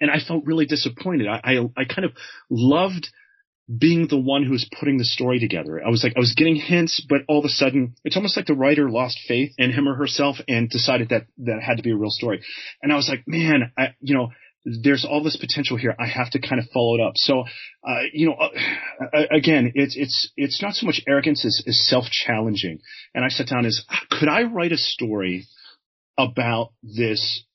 [0.01, 1.27] and i felt really disappointed.
[1.27, 2.11] I, I i kind of
[2.49, 3.09] loved
[3.77, 5.79] being the one who was putting the story together.
[5.85, 8.47] I was like, I was getting hints, but all of a sudden, it's almost like
[8.47, 11.91] the writer lost faith in him or herself and decided that that had to be
[11.91, 12.41] a real story.
[12.81, 14.29] And I was like, man, I, you know,
[14.65, 15.95] there's all this potential here.
[15.99, 17.13] I have to kind of follow it up.
[17.15, 17.43] So,
[17.87, 22.79] uh, you know, uh, again, it's it's it's not so much arrogance as, as self-challenging.
[23.13, 25.45] And I sat down as, could I write a story
[26.17, 27.45] about this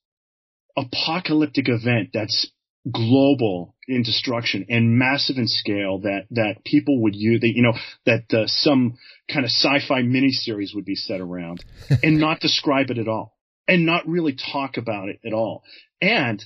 [0.77, 2.51] apocalyptic event that's
[2.91, 7.73] global in destruction and massive in scale that that people would use that you know
[8.05, 8.97] that uh, some
[9.33, 11.65] kind of sci-fi miniseries would be set around
[12.03, 13.35] and not describe it at all
[13.67, 15.63] and not really talk about it at all.
[16.01, 16.45] And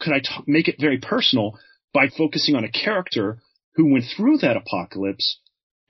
[0.00, 1.58] could I t- make it very personal
[1.92, 3.38] by focusing on a character
[3.74, 5.38] who went through that apocalypse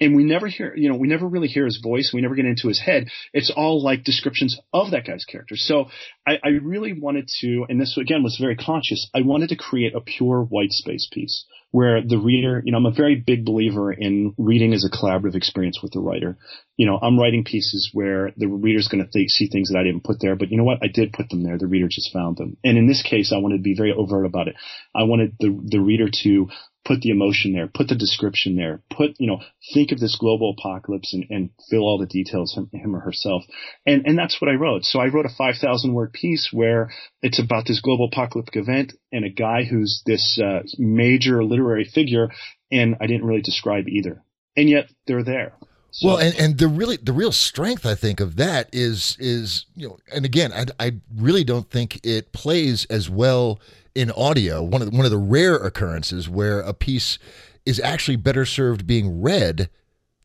[0.00, 2.10] and we never hear, you know, we never really hear his voice.
[2.12, 3.08] We never get into his head.
[3.32, 5.56] It's all like descriptions of that guy's character.
[5.56, 5.86] So
[6.26, 9.08] I, I really wanted to, and this again was very conscious.
[9.14, 12.86] I wanted to create a pure white space piece where the reader, you know, I'm
[12.86, 16.36] a very big believer in reading as a collaborative experience with the writer.
[16.76, 20.02] You know, I'm writing pieces where the reader's going to see things that I didn't
[20.02, 20.82] put there, but you know what?
[20.82, 21.58] I did put them there.
[21.58, 22.56] The reader just found them.
[22.64, 24.56] And in this case, I wanted to be very overt about it.
[24.94, 26.48] I wanted the, the reader to
[26.84, 29.40] put the emotion there, put the description there, put, you know,
[29.74, 33.42] think of this global apocalypse and, and fill all the details him, him or herself.
[33.86, 34.84] And, and that's what I wrote.
[34.84, 36.90] So I wrote a 5,000 word piece where
[37.22, 42.30] it's about this global apocalyptic event and a guy who's this uh, major literary figure.
[42.72, 44.22] And I didn't really describe either.
[44.56, 45.52] And yet they're there.
[45.92, 46.08] So.
[46.08, 49.88] Well, and, and the really the real strength I think of that is is you
[49.88, 53.60] know, and again, I I really don't think it plays as well
[53.94, 57.18] in audio, one of the, one of the rare occurrences where a piece
[57.66, 59.68] is actually better served being read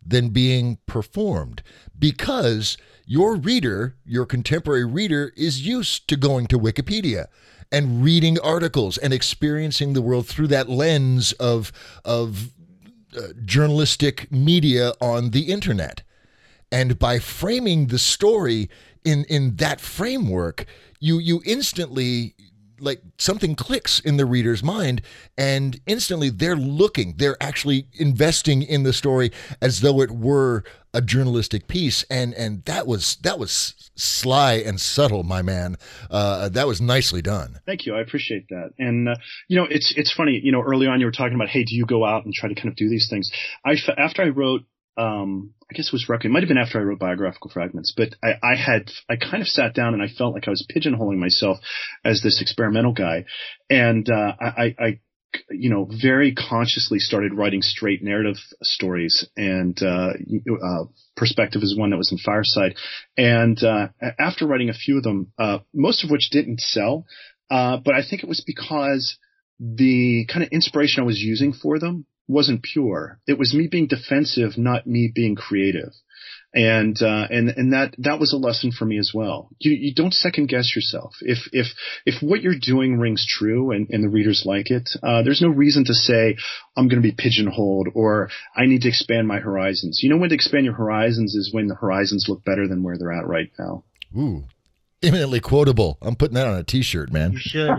[0.06, 1.64] than being performed
[1.98, 7.26] because your reader, your contemporary reader is used to going to Wikipedia
[7.72, 11.72] and reading articles and experiencing the world through that lens of
[12.04, 12.52] of
[13.18, 16.04] uh, journalistic media on the internet.
[16.72, 18.70] And by framing the story
[19.04, 20.66] in in that framework,
[21.00, 22.36] you you instantly
[22.80, 25.02] like something clicks in the reader's mind
[25.38, 31.02] and instantly they're looking they're actually investing in the story as though it were a
[31.02, 35.78] journalistic piece and and that was that was sly and subtle my man.
[36.10, 37.60] Uh, that was nicely done.
[37.66, 37.96] Thank you.
[37.96, 38.72] I appreciate that.
[38.78, 39.16] And uh,
[39.48, 41.76] you know it's it's funny you know early on you were talking about hey do
[41.76, 43.30] you go out and try to kind of do these things?
[43.66, 44.62] I after i wrote
[44.98, 46.32] um, I guess it was Requiem.
[46.32, 49.42] It might have been after I wrote biographical fragments, but I, I had, I kind
[49.42, 51.58] of sat down and I felt like I was pigeonholing myself
[52.04, 53.26] as this experimental guy.
[53.70, 55.00] And, uh, I, I,
[55.50, 60.14] you know, very consciously started writing straight narrative stories and, uh,
[60.64, 60.84] uh,
[61.18, 62.76] perspective is one that was in Fireside.
[63.18, 63.88] And, uh,
[64.20, 67.08] after writing a few of them, uh, most of which didn't sell,
[67.50, 69.18] uh, but I think it was because
[69.60, 73.20] the kind of inspiration I was using for them wasn't pure.
[73.28, 75.94] It was me being defensive, not me being creative.
[76.54, 79.50] And, uh, and, and that, that was a lesson for me as well.
[79.60, 81.14] You, you don't second guess yourself.
[81.20, 81.68] If, if,
[82.06, 85.50] if what you're doing rings true and, and the readers like it, uh, there's no
[85.50, 86.38] reason to say,
[86.78, 90.00] I'm going to be pigeonholed or I need to expand my horizons.
[90.02, 92.98] You know when to expand your horizons is when the horizons look better than where
[92.98, 93.84] they're at right now.
[94.18, 94.46] Ooh,
[95.04, 95.98] eminently quotable.
[96.02, 97.34] I'm putting that on a T-shirt, man.
[97.34, 97.70] You should.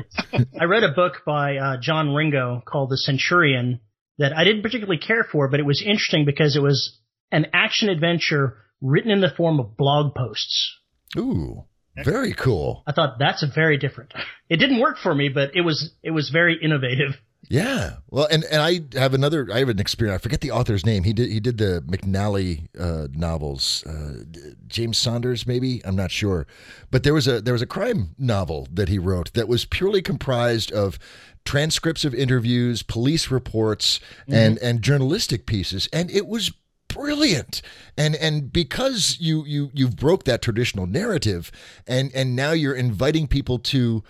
[0.61, 3.81] I read a book by uh, John Ringo called The Centurion,
[4.19, 6.99] that I didn't particularly care for, but it was interesting because it was
[7.31, 10.75] an action adventure written in the form of blog posts.
[11.17, 11.65] Ooh,
[12.05, 12.83] very cool.
[12.87, 14.13] I thought that's very different.
[14.49, 17.21] It didn't work for me, but it was it was very innovative.
[17.49, 19.49] Yeah, well, and and I have another.
[19.53, 20.21] I have an experience.
[20.21, 21.03] I forget the author's name.
[21.03, 23.85] He did he did the McNally uh, novels.
[23.85, 24.23] Uh,
[24.69, 26.47] James Saunders, maybe I'm not sure,
[26.93, 30.01] but there was a there was a crime novel that he wrote that was purely
[30.01, 30.99] comprised of
[31.47, 34.35] transcripts of interviews, police reports, mm-hmm.
[34.35, 36.53] and and journalistic pieces, and it was
[36.89, 37.63] brilliant.
[37.97, 41.51] And and because you you you've broke that traditional narrative
[41.87, 44.03] and and now you're inviting people to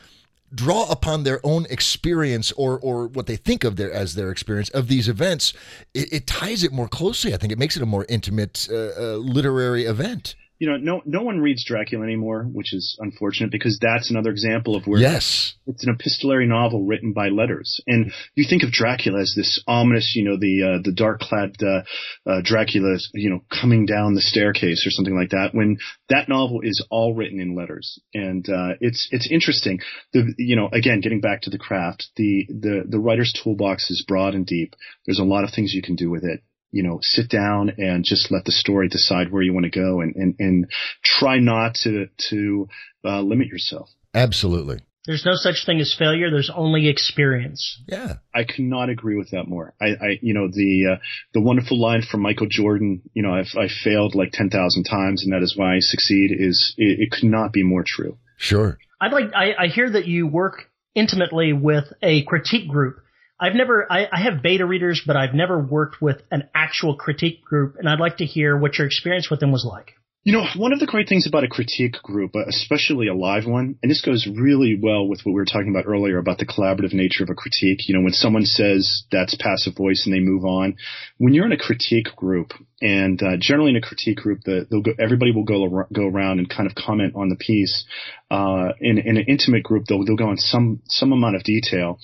[0.55, 4.68] draw upon their own experience or or what they think of their as their experience
[4.70, 5.53] of these events
[5.92, 7.53] it, it ties it more closely i think.
[7.53, 11.40] It makes it a more intimate uh, uh, literary event you know, no no one
[11.40, 15.95] reads Dracula anymore, which is unfortunate because that's another example of where yes, it's an
[15.95, 20.37] epistolary novel written by letters, and you think of Dracula as this ominous, you know,
[20.38, 21.83] the uh, the dark clad uh,
[22.31, 25.51] uh, Dracula, you know, coming down the staircase or something like that.
[25.53, 25.77] When
[26.09, 29.81] that novel is all written in letters, and uh, it's it's interesting.
[30.14, 34.05] The you know, again, getting back to the craft, the the the writer's toolbox is
[34.09, 34.75] broad and deep.
[35.05, 38.05] There's a lot of things you can do with it you know, sit down and
[38.05, 40.70] just let the story decide where you want to go and, and, and
[41.05, 42.68] try not to, to
[43.05, 43.88] uh, limit yourself.
[44.14, 44.81] Absolutely.
[45.07, 46.31] There's no such thing as failure.
[46.31, 47.81] There's only experience.
[47.87, 49.72] Yeah, I cannot agree with that more.
[49.81, 51.02] I, I you know, the uh,
[51.33, 53.02] the wonderful line from Michael Jordan.
[53.14, 56.33] You know, I've I failed like ten thousand times, and that is why I succeed.
[56.37, 58.18] Is it, it could not be more true.
[58.37, 58.79] Sure.
[59.00, 59.33] I'd like.
[59.33, 62.96] I, I hear that you work intimately with a critique group.
[63.38, 67.44] I've never, I, I, have beta readers, but I've never worked with an actual critique
[67.44, 69.92] group, and I'd like to hear what your experience with them was like.
[70.25, 73.46] You know, one of the great things about a critique group, uh, especially a live
[73.46, 76.46] one, and this goes really well with what we were talking about earlier about the
[76.46, 77.88] collaborative nature of a critique.
[77.88, 80.77] You know, when someone says that's passive voice and they move on,
[81.18, 84.83] when you're in a critique group, and uh, generally in a critique group, the, they'll
[84.83, 87.85] go, everybody will go go around and kind of comment on the piece.
[88.31, 91.99] Uh, in, in an intimate group, they'll they'll go in some some amount of detail,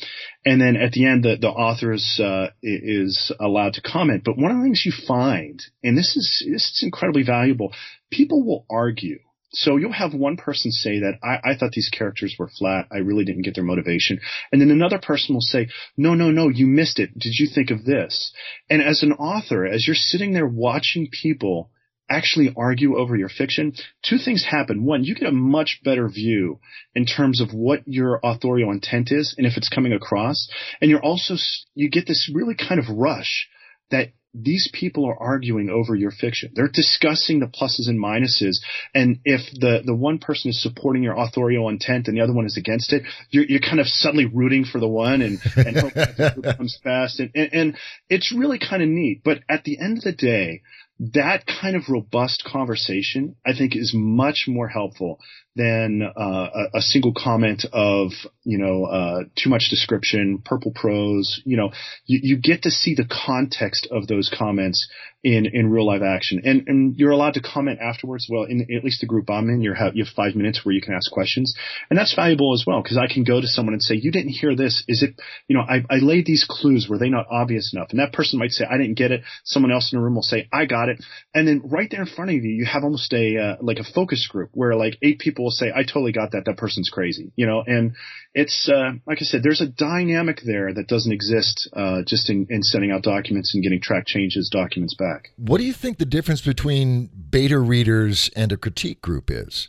[0.46, 4.22] and then at the end, the the author is uh, is allowed to comment.
[4.24, 7.72] But one of the things you find, and this is this is incredibly valuable,
[8.10, 9.18] people will argue.
[9.54, 12.86] So you'll have one person say that I, I thought these characters were flat.
[12.90, 14.18] I really didn't get their motivation.
[14.50, 17.10] And then another person will say, no, no, no, you missed it.
[17.18, 18.32] Did you think of this?
[18.70, 21.70] And as an author, as you're sitting there watching people
[22.10, 24.84] actually argue over your fiction, two things happen.
[24.84, 26.60] One, you get a much better view
[26.94, 30.48] in terms of what your authorial intent is and if it's coming across.
[30.80, 31.34] And you're also,
[31.74, 33.48] you get this really kind of rush
[33.90, 36.52] that these people are arguing over your fiction.
[36.54, 38.56] They're discussing the pluses and minuses.
[38.94, 42.46] And if the, the one person is supporting your authorial intent and the other one
[42.46, 45.94] is against it, you're, you're kind of suddenly rooting for the one and, and hope
[45.94, 47.20] that comes fast.
[47.20, 47.76] And, and, and
[48.08, 49.22] it's really kind of neat.
[49.22, 50.62] But at the end of the day,
[51.14, 55.18] that kind of robust conversation, I think, is much more helpful
[55.54, 58.12] than uh, a, a, single comment of
[58.42, 61.42] you know uh, too much description, purple prose.
[61.44, 61.72] You know,
[62.06, 64.88] you, you get to see the context of those comments
[65.22, 68.26] in in real live action, and and you're allowed to comment afterwards.
[68.30, 70.74] Well, in at least the group I'm in, you have you have five minutes where
[70.74, 71.54] you can ask questions,
[71.90, 74.30] and that's valuable as well because I can go to someone and say, "You didn't
[74.30, 74.82] hear this.
[74.88, 75.20] Is it?
[75.48, 76.88] You know, I, I laid these clues.
[76.88, 79.70] Were they not obvious enough?" And that person might say, "I didn't get it." Someone
[79.70, 82.30] else in the room will say, "I got it," and then right there in front
[82.30, 85.41] of you, you have almost a uh, like a focus group where like eight people
[85.42, 86.44] will say, I totally got that.
[86.46, 87.94] That person's crazy, you know, and
[88.34, 92.46] it's, uh, like I said, there's a dynamic there that doesn't exist, uh, just in,
[92.50, 95.32] in sending out documents and getting track changes documents back.
[95.36, 99.68] What do you think the difference between beta readers and a critique group is?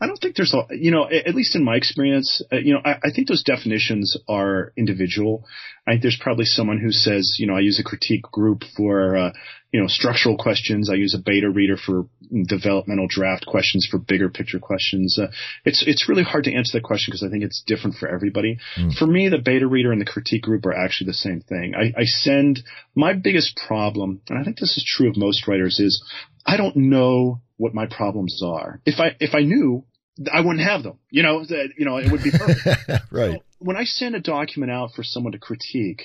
[0.00, 2.80] I don't think there's a, you know, at least in my experience, uh, you know,
[2.82, 5.44] I, I, think those definitions are individual.
[5.86, 9.16] I think there's probably someone who says, you know, I use a critique group for,
[9.16, 9.32] uh,
[9.72, 10.88] you know, structural questions.
[10.88, 12.06] I use a beta reader for
[12.46, 15.18] developmental draft questions, for bigger picture questions.
[15.20, 15.26] Uh,
[15.66, 18.58] it's, it's really hard to answer that question because I think it's different for everybody.
[18.78, 18.94] Mm.
[18.94, 21.74] For me, the beta reader and the critique group are actually the same thing.
[21.76, 22.60] I, I send
[22.94, 26.02] my biggest problem, and I think this is true of most writers, is
[26.46, 28.80] I don't know what my problems are.
[28.86, 29.84] If I, if I knew,
[30.32, 30.98] I wouldn't have them.
[31.10, 32.90] You know, that, you know, it would be perfect.
[33.10, 33.32] right.
[33.32, 36.02] So when I send a document out for someone to critique,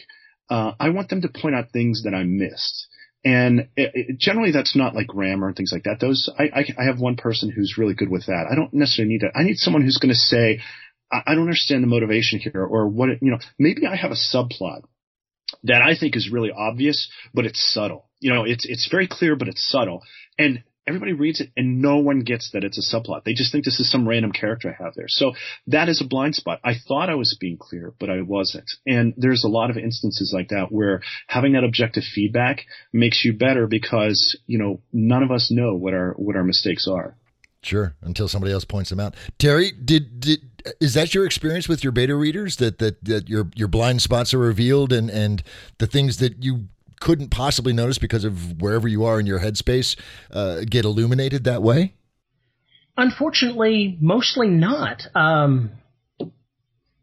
[0.50, 2.88] uh, I want them to point out things that I missed.
[3.24, 6.00] And it, it, generally that's not like grammar and things like that.
[6.00, 8.46] Those, I, I, I, have one person who's really good with that.
[8.52, 9.32] I don't necessarily need that.
[9.36, 10.62] I need someone who's going to say,
[11.12, 14.12] I, I, don't understand the motivation here or what, it, you know, maybe I have
[14.12, 14.84] a subplot
[15.64, 18.08] that I think is really obvious, but it's subtle.
[18.20, 20.04] You know, it's, it's very clear, but it's subtle.
[20.38, 23.24] And everybody reads it and no one gets that it's a subplot.
[23.24, 25.08] They just think this is some random character I have there.
[25.08, 25.34] So
[25.68, 26.60] that is a blind spot.
[26.64, 28.70] I thought I was being clear, but I wasn't.
[28.86, 32.62] And there's a lot of instances like that where having that objective feedback
[32.94, 36.88] makes you better because, you know, none of us know what our, what our mistakes
[36.88, 37.16] are.
[37.66, 39.16] Sure, until somebody else points them out.
[39.40, 40.40] Terry, did did
[40.80, 44.36] is that your experience with your beta readers that that, that your your blind spots
[44.36, 45.42] are revealed and and
[45.80, 46.68] the things that you
[47.06, 49.96] couldn't possibly notice because of wherever you are in your headspace
[50.32, 51.94] uh, get illuminated that way?
[52.98, 55.04] Unfortunately, mostly not.
[55.14, 55.70] Um,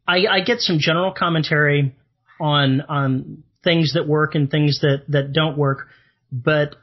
[0.06, 1.94] I, I get some general commentary
[2.40, 5.86] on on things that work and things that that don't work,
[6.32, 6.74] but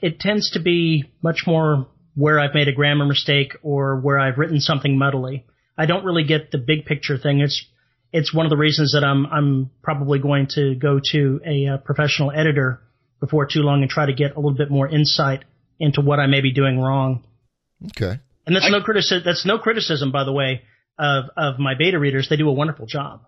[0.00, 4.38] it tends to be much more where I've made a grammar mistake or where I've
[4.38, 5.42] written something muddily.
[5.76, 7.40] I don't really get the big picture thing.
[7.40, 7.66] It's
[8.12, 11.74] it's one of the reasons that I'm I'm probably going to go to a, a
[11.74, 12.80] uh, professional editor
[13.20, 15.44] before too long and try to get a little bit more insight
[15.78, 17.24] into what I may be doing wrong.
[17.86, 18.18] Okay.
[18.46, 19.22] And that's I, no criticism.
[19.24, 20.62] That's no criticism, by the way,
[20.98, 22.28] of of my beta readers.
[22.28, 23.22] They do a wonderful job.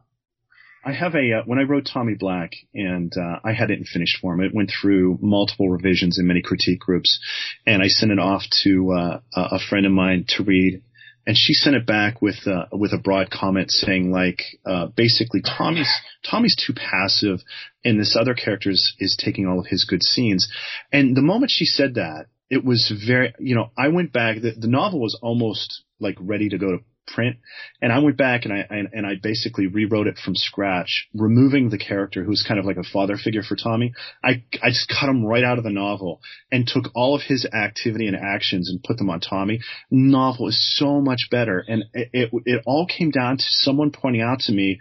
[0.85, 3.85] I have a uh, when I wrote Tommy Black and uh, I had it in
[3.85, 4.43] finished form.
[4.43, 7.21] It went through multiple revisions in many critique groups,
[7.67, 10.83] and I sent it off to uh, a friend of mine to read.
[11.27, 15.41] And she sent it back with uh, with a broad comment saying like uh, basically
[15.41, 15.93] Tommy's
[16.29, 17.41] Tommy's too passive,
[17.85, 20.49] and this other character is, is taking all of his good scenes.
[20.93, 24.41] And the moment she said that, it was very you know I went back.
[24.43, 27.37] The, the novel was almost like ready to go to print.
[27.81, 31.69] And I went back and I and, and, I basically rewrote it from scratch, removing
[31.69, 33.93] the character who's kind of like a father figure for Tommy.
[34.25, 37.47] I I just cut him right out of the novel and took all of his
[37.47, 39.61] activity and actions and put them on Tommy.
[39.91, 44.23] Novel is so much better, and it it, it all came down to someone pointing
[44.23, 44.81] out to me.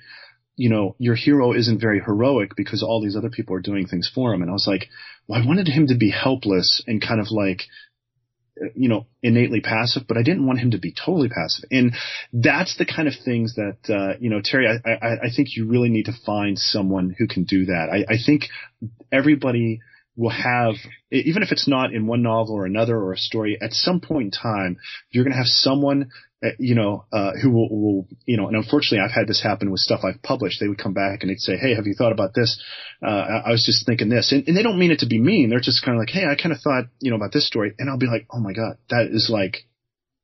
[0.57, 4.11] You know, your hero isn't very heroic because all these other people are doing things
[4.13, 4.41] for him.
[4.41, 4.89] And I was like,
[5.27, 7.63] well, I wanted him to be helpless and kind of like
[8.75, 11.65] you know, innately passive, but I didn't want him to be totally passive.
[11.71, 11.93] And
[12.33, 15.67] that's the kind of things that, uh, you know, Terry, I, I, I think you
[15.67, 17.89] really need to find someone who can do that.
[17.91, 18.43] I, I think
[19.11, 19.79] everybody
[20.15, 20.75] will have,
[21.09, 24.25] even if it's not in one novel or another or a story, at some point
[24.25, 24.77] in time,
[25.09, 26.09] you're going to have someone
[26.57, 29.79] you know, uh, who will, will, you know, and unfortunately I've had this happen with
[29.79, 30.59] stuff I've published.
[30.59, 32.61] They would come back and they'd say, Hey, have you thought about this?
[33.05, 34.31] Uh, I, I was just thinking this.
[34.31, 35.49] And, and they don't mean it to be mean.
[35.49, 37.73] They're just kind of like, Hey, I kind of thought, you know, about this story.
[37.77, 39.65] And I'll be like, Oh my God, that is like,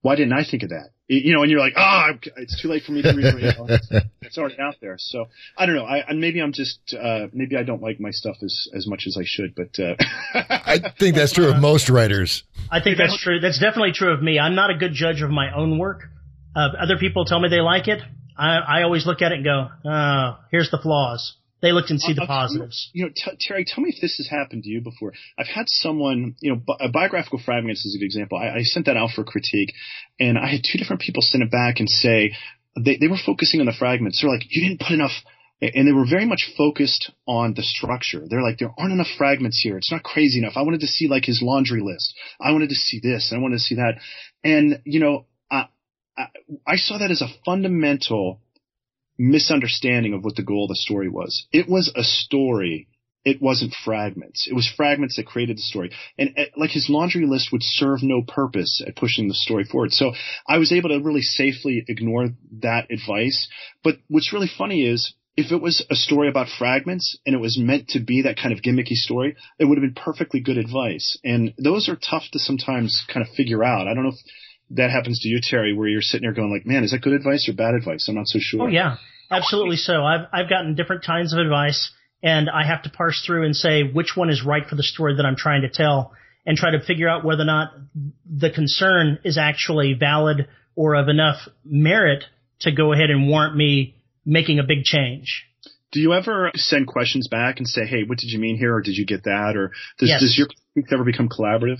[0.01, 0.89] why didn't I think of that?
[1.09, 3.55] You know, and you're like, oh, it's too late for me to read it.
[3.69, 3.87] It's,
[4.21, 4.95] it's already out there.
[4.97, 5.27] So
[5.57, 5.85] I don't know.
[5.85, 9.17] I, maybe I'm just, uh, maybe I don't like my stuff as, as much as
[9.17, 9.95] I should, but, uh,
[10.33, 12.43] I think that's true of most writers.
[12.69, 13.39] I think that's true.
[13.39, 14.37] That's definitely true of me.
[14.37, 16.03] I'm not a good judge of my own work.
[16.53, 18.01] Uh, other people tell me they like it.
[18.37, 21.35] I, I always look at it and go, oh, here's the flaws.
[21.61, 22.89] They looked and see the uh, uh, positives.
[22.93, 25.13] You know, t- Terry, tell me if this has happened to you before.
[25.39, 28.37] I've had someone, you know, bi- biographical fragments is a good example.
[28.37, 29.73] I, I sent that out for critique,
[30.19, 32.33] and I had two different people send it back and say
[32.75, 34.21] they, they were focusing on the fragments.
[34.21, 35.11] They're like, you didn't put enough
[35.59, 38.21] and they were very much focused on the structure.
[38.29, 39.77] They're like, there aren't enough fragments here.
[39.77, 40.53] It's not crazy enough.
[40.55, 42.15] I wanted to see like his laundry list.
[42.39, 43.33] I wanted to see this.
[43.35, 43.95] I wanted to see that.
[44.43, 45.67] And, you know, I,
[46.15, 46.27] I,
[46.67, 48.39] I saw that as a fundamental
[49.17, 51.47] misunderstanding of what the goal of the story was.
[51.51, 52.87] It was a story.
[53.25, 54.47] It wasn't fragments.
[54.49, 55.91] It was fragments that created the story.
[56.17, 59.91] And uh, like his laundry list would serve no purpose at pushing the story forward.
[59.91, 60.13] So
[60.47, 62.29] I was able to really safely ignore
[62.61, 63.49] that advice.
[63.83, 67.59] But what's really funny is if it was a story about fragments and it was
[67.59, 71.17] meant to be that kind of gimmicky story, it would have been perfectly good advice.
[71.23, 73.87] And those are tough to sometimes kind of figure out.
[73.87, 74.19] I don't know if
[74.71, 77.13] that happens to you, Terry, where you're sitting there going like, man, is that good
[77.13, 78.07] advice or bad advice?
[78.07, 78.63] I'm not so sure.
[78.63, 78.97] Oh yeah,
[79.31, 79.77] absolutely.
[79.77, 81.91] So I've, I've gotten different kinds of advice
[82.21, 85.15] and I have to parse through and say which one is right for the story
[85.17, 86.13] that I'm trying to tell
[86.45, 87.71] and try to figure out whether or not
[88.25, 92.23] the concern is actually valid or of enough merit
[92.61, 93.95] to go ahead and warrant me
[94.25, 95.45] making a big change.
[95.91, 98.81] Do you ever send questions back and say, "Hey, what did you mean here?" or
[98.81, 100.21] "Did you get that?" or does, yes.
[100.21, 101.79] does your critique ever become collaborative?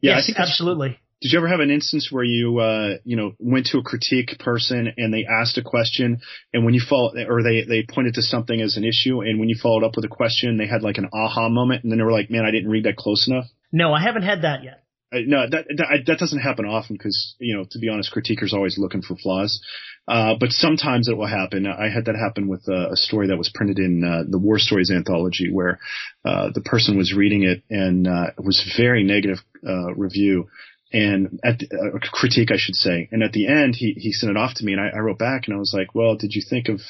[0.00, 0.98] Yeah, yes, I think absolutely.
[1.20, 4.38] Did you ever have an instance where you, uh, you know, went to a critique
[4.38, 6.20] person and they asked a question,
[6.52, 9.48] and when you follow, or they they pointed to something as an issue, and when
[9.48, 12.04] you followed up with a question, they had like an aha moment, and then they
[12.04, 14.84] were like, "Man, I didn't read that close enough." No, I haven't had that yet.
[15.12, 18.52] Uh, no, that, that that doesn't happen often because you know, to be honest, critiquers
[18.52, 19.60] are always looking for flaws.
[20.06, 21.66] Uh, but sometimes it will happen.
[21.66, 24.58] I had that happen with a, a story that was printed in uh, the War
[24.58, 25.80] Stories anthology, where
[26.24, 30.48] uh, the person was reading it and uh, it was very negative uh, review
[30.92, 33.08] and at the, uh, critique, I should say.
[33.12, 35.18] And at the end, he he sent it off to me, and I, I wrote
[35.18, 36.80] back, and I was like, "Well, did you think of,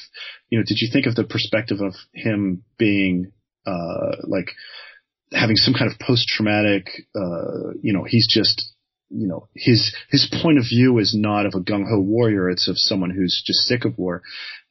[0.49, 3.31] you know, did you think of the perspective of him being
[3.65, 4.51] uh like
[5.31, 8.73] having some kind of post traumatic, uh, you know, he's just."
[9.11, 12.67] You know, his his point of view is not of a gung ho warrior; it's
[12.67, 14.21] of someone who's just sick of war.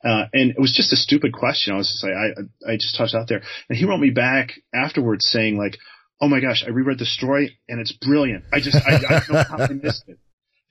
[0.04, 1.74] Uh, and it was just a stupid question.
[1.74, 4.52] I was just like, I I just touched out there, and he wrote me back
[4.72, 5.76] afterwards saying like,
[6.20, 8.44] oh my gosh, I reread the story and it's brilliant.
[8.52, 10.18] I just, I, I don't know how I missed it.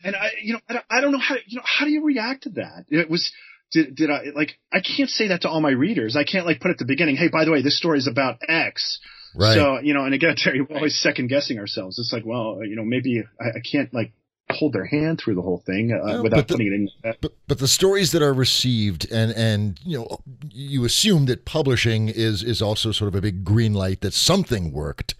[0.03, 2.03] And I, you know, I don't, I don't know how, you know, how do you
[2.03, 2.85] react to that?
[2.89, 3.31] It was,
[3.71, 6.15] did, did I, like, I can't say that to all my readers.
[6.15, 8.37] I can't like put at the beginning, hey, by the way, this story is about
[8.47, 8.99] X.
[9.35, 9.55] Right.
[9.55, 11.99] So, you know, and again, Terry, we're always second guessing ourselves.
[11.99, 14.13] It's like, well, you know, maybe I, I can't like
[14.51, 16.89] hold their hand through the whole thing uh, Well, without but the- putting it in.
[17.03, 20.19] Uh, But but the stories that are received and and you know
[20.51, 24.71] you assume that publishing is is also sort of a big green light that something
[24.71, 25.15] worked.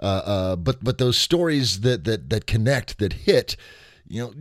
[0.00, 3.56] Uh, uh, but but those stories that that that connect that hit,
[4.06, 4.32] you know,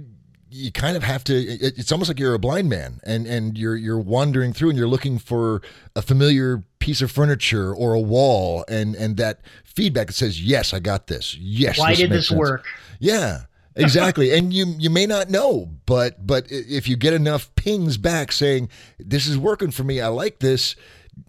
[0.52, 1.34] you kind of have to.
[1.34, 4.78] It, it's almost like you're a blind man and and you're you're wandering through and
[4.78, 5.64] you're looking for
[5.96, 10.74] a familiar piece of furniture or a wall and and that feedback that says yes
[10.76, 12.66] I got this yes Why did makes this sense." work?
[13.00, 13.42] Yeah,
[13.78, 14.32] exactly.
[14.32, 18.70] and you you may not know, but but if you get enough pings back saying
[19.00, 20.76] this is working for me, I like this.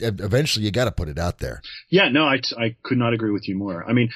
[0.01, 1.62] Eventually, you got to put it out there.
[1.88, 3.82] Yeah, no, I, I could not agree with you more.
[3.88, 4.11] I mean,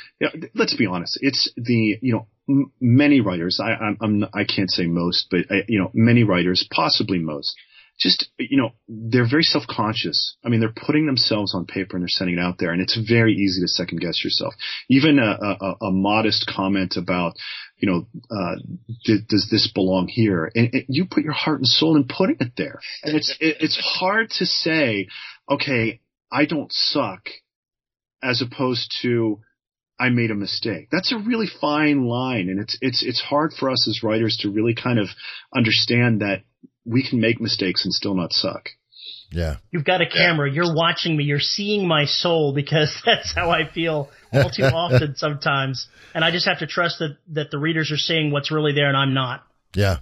[0.55, 1.18] let's be honest.
[1.22, 5.47] It's the, you know, m- many writers, I, I'm, I'm, I can't say most, but,
[5.51, 7.57] I, you know, many writers, possibly most,
[7.99, 10.37] just, you know, they're very self-conscious.
[10.45, 12.99] I mean, they're putting themselves on paper and they're sending it out there and it's
[13.09, 14.53] very easy to second guess yourself.
[14.91, 17.33] Even a, a, a modest comment about,
[17.83, 18.55] you know, uh,
[19.05, 20.51] does this belong here?
[20.55, 22.78] And it, you put your heart and soul in putting it there.
[23.03, 25.09] And it's, it, it's hard to say,
[25.51, 27.28] okay, I don't suck
[28.22, 29.41] as opposed to
[29.99, 30.89] I made a mistake.
[30.93, 34.51] That's a really fine line and it's it's it's hard for us as writers to
[34.51, 35.09] really kind of
[35.55, 36.43] understand that
[36.85, 38.70] we can make mistakes and still not suck.
[39.33, 40.51] Yeah, You've got a camera.
[40.51, 41.24] You're watching me.
[41.24, 45.89] You're seeing my soul because that's how I feel all too often sometimes.
[46.14, 48.89] And I just have to trust that, that the readers are seeing what's really there
[48.89, 49.45] and I'm not.
[49.74, 49.99] yeah.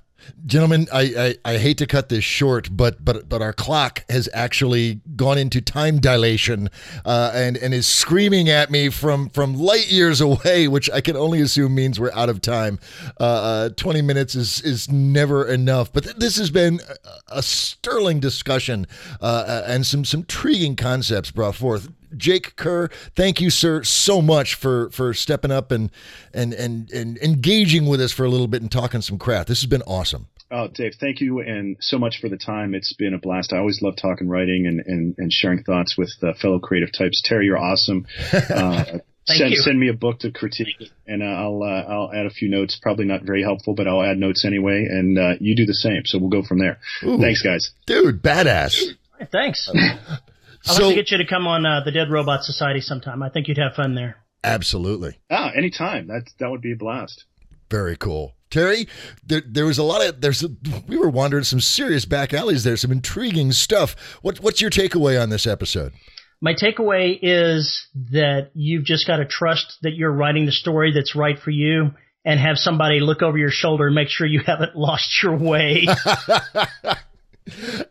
[0.47, 4.29] Gentlemen, I, I, I hate to cut this short, but but but our clock has
[4.33, 6.71] actually gone into time dilation,
[7.05, 11.16] uh, and and is screaming at me from from light years away, which I can
[11.16, 12.79] only assume means we're out of time.
[13.18, 17.43] Uh, uh, Twenty minutes is is never enough, but th- this has been a, a
[17.43, 18.87] sterling discussion
[19.21, 21.89] uh, and some some intriguing concepts brought forth.
[22.17, 25.91] Jake Kerr, thank you, sir, so much for for stepping up and
[26.35, 29.49] and and and engaging with us for a little bit and talking some craft.
[29.49, 30.27] This has been awesome.
[30.53, 32.75] Oh, Dave, thank you and so much for the time.
[32.75, 33.53] It's been a blast.
[33.53, 37.23] I always love talking writing and, and, and sharing thoughts with uh, fellow creative types.
[37.25, 38.07] Terry, you're awesome.
[38.33, 38.85] Uh,
[39.29, 39.57] Thank send, you.
[39.59, 42.77] send me a book to critique and uh, I'll, uh, I'll add a few notes.
[42.83, 44.87] Probably not very helpful, but I'll add notes anyway.
[44.91, 46.03] And, uh, you do the same.
[46.07, 46.79] So we'll go from there.
[47.05, 47.19] Ooh.
[47.19, 47.71] Thanks guys.
[47.87, 48.83] Dude, badass.
[49.19, 49.71] Hey, Thanks.
[50.67, 53.23] I'll So have to get you to come on uh, the Dead Robot Society sometime.
[53.23, 54.17] I think you'd have fun there.
[54.45, 55.19] absolutely.
[55.31, 56.07] Ah, anytime.
[56.09, 57.25] That, that would be a blast.
[57.71, 58.35] Very cool.
[58.51, 58.89] Terry,
[59.25, 60.49] there, there was a lot of there's a,
[60.89, 63.95] we were wandering some serious back alleys there, some intriguing stuff.
[64.23, 65.93] What what's your takeaway on this episode?
[66.41, 71.15] My takeaway is that you've just got to trust that you're writing the story that's
[71.15, 71.93] right for you
[72.25, 75.87] and have somebody look over your shoulder and make sure you haven't lost your way.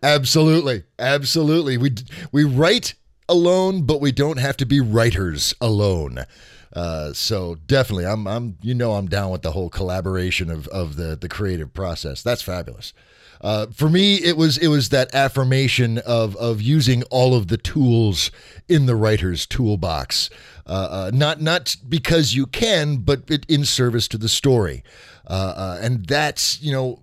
[0.03, 1.77] Absolutely, absolutely.
[1.77, 1.91] We
[2.31, 2.93] we write
[3.27, 6.25] alone, but we don't have to be writers alone.
[6.73, 10.95] Uh, so definitely, I'm I'm you know I'm down with the whole collaboration of of
[10.95, 12.21] the the creative process.
[12.21, 12.93] That's fabulous.
[13.41, 17.57] Uh, for me, it was it was that affirmation of of using all of the
[17.57, 18.31] tools
[18.67, 20.29] in the writer's toolbox,
[20.67, 24.83] uh, uh, not not because you can, but in service to the story,
[25.27, 27.01] uh, uh, and that's you know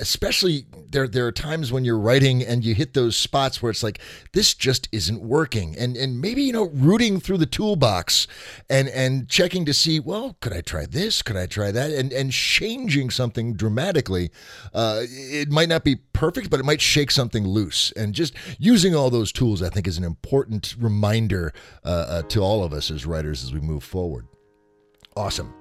[0.00, 3.82] especially there there are times when you're writing and you hit those spots where it's
[3.82, 4.00] like
[4.32, 5.76] this just isn't working.
[5.76, 8.26] And and maybe you know rooting through the toolbox
[8.68, 11.22] and and checking to see well could I try this?
[11.22, 11.90] Could I try that?
[11.90, 14.30] And and changing something dramatically
[14.72, 17.92] uh, it might not be perfect but it might shake something loose.
[17.92, 21.52] And just using all those tools I think is an important reminder
[21.84, 24.26] uh, uh, to all of us as writers as we move forward.
[25.16, 25.54] Awesome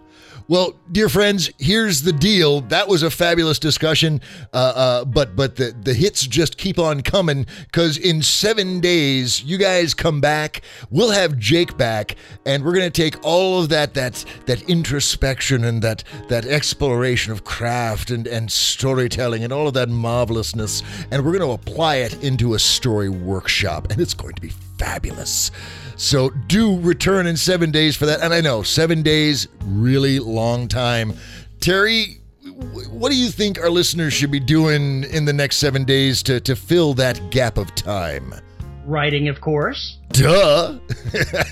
[0.50, 2.62] well, dear friends, here's the deal.
[2.62, 4.22] That was a fabulous discussion,
[4.54, 9.44] uh, uh, but but the the hits just keep on coming because in seven days
[9.44, 10.62] you guys come back.
[10.90, 12.16] We'll have Jake back,
[12.46, 17.44] and we're gonna take all of that that that introspection and that that exploration of
[17.44, 22.54] craft and and storytelling and all of that marvelousness, and we're gonna apply it into
[22.54, 25.52] a story workshop, and it's going to be fabulous.
[25.98, 28.22] So do return in seven days for that.
[28.22, 31.14] And I know seven days, really long time.
[31.60, 32.22] Terry,
[32.92, 36.40] what do you think our listeners should be doing in the next seven days to,
[36.42, 38.34] to fill that gap of time?
[38.86, 39.97] Writing, of course.
[40.14, 40.80] Duh.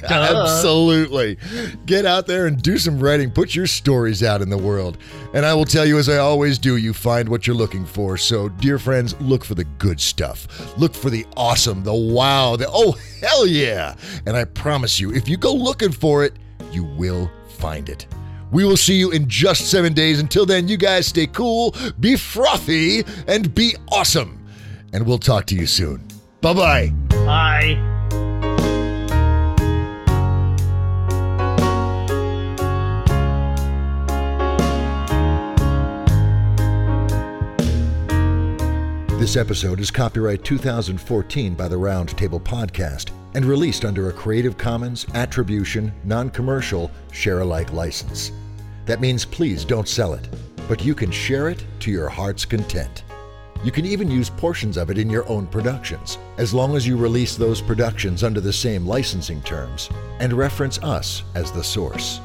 [0.09, 1.37] Absolutely.
[1.85, 3.29] Get out there and do some writing.
[3.29, 4.97] Put your stories out in the world.
[5.33, 8.17] And I will tell you, as I always do, you find what you're looking for.
[8.17, 10.77] So, dear friends, look for the good stuff.
[10.77, 13.95] Look for the awesome, the wow, the oh, hell yeah.
[14.25, 16.33] And I promise you, if you go looking for it,
[16.71, 18.07] you will find it.
[18.51, 20.19] We will see you in just seven days.
[20.19, 24.45] Until then, you guys stay cool, be frothy, and be awesome.
[24.93, 26.07] And we'll talk to you soon.
[26.41, 26.89] Bye bye.
[27.09, 27.91] Bye.
[39.25, 45.07] This episode is copyright 2014 by the Roundtable Podcast and released under a Creative Commons
[45.15, 48.31] Attribution, Non Commercial, Share Alike license.
[48.85, 50.29] That means please don't sell it,
[50.67, 53.03] but you can share it to your heart's content.
[53.63, 56.95] You can even use portions of it in your own productions, as long as you
[56.95, 62.19] release those productions under the same licensing terms and reference us as the source.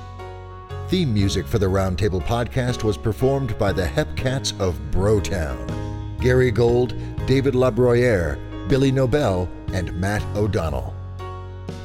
[0.88, 5.89] Theme music for the Roundtable Podcast was performed by the Hepcats of Brotown.
[6.20, 6.94] Gary Gold,
[7.26, 10.94] David Labroyere, Billy Nobel, and Matt O'Donnell.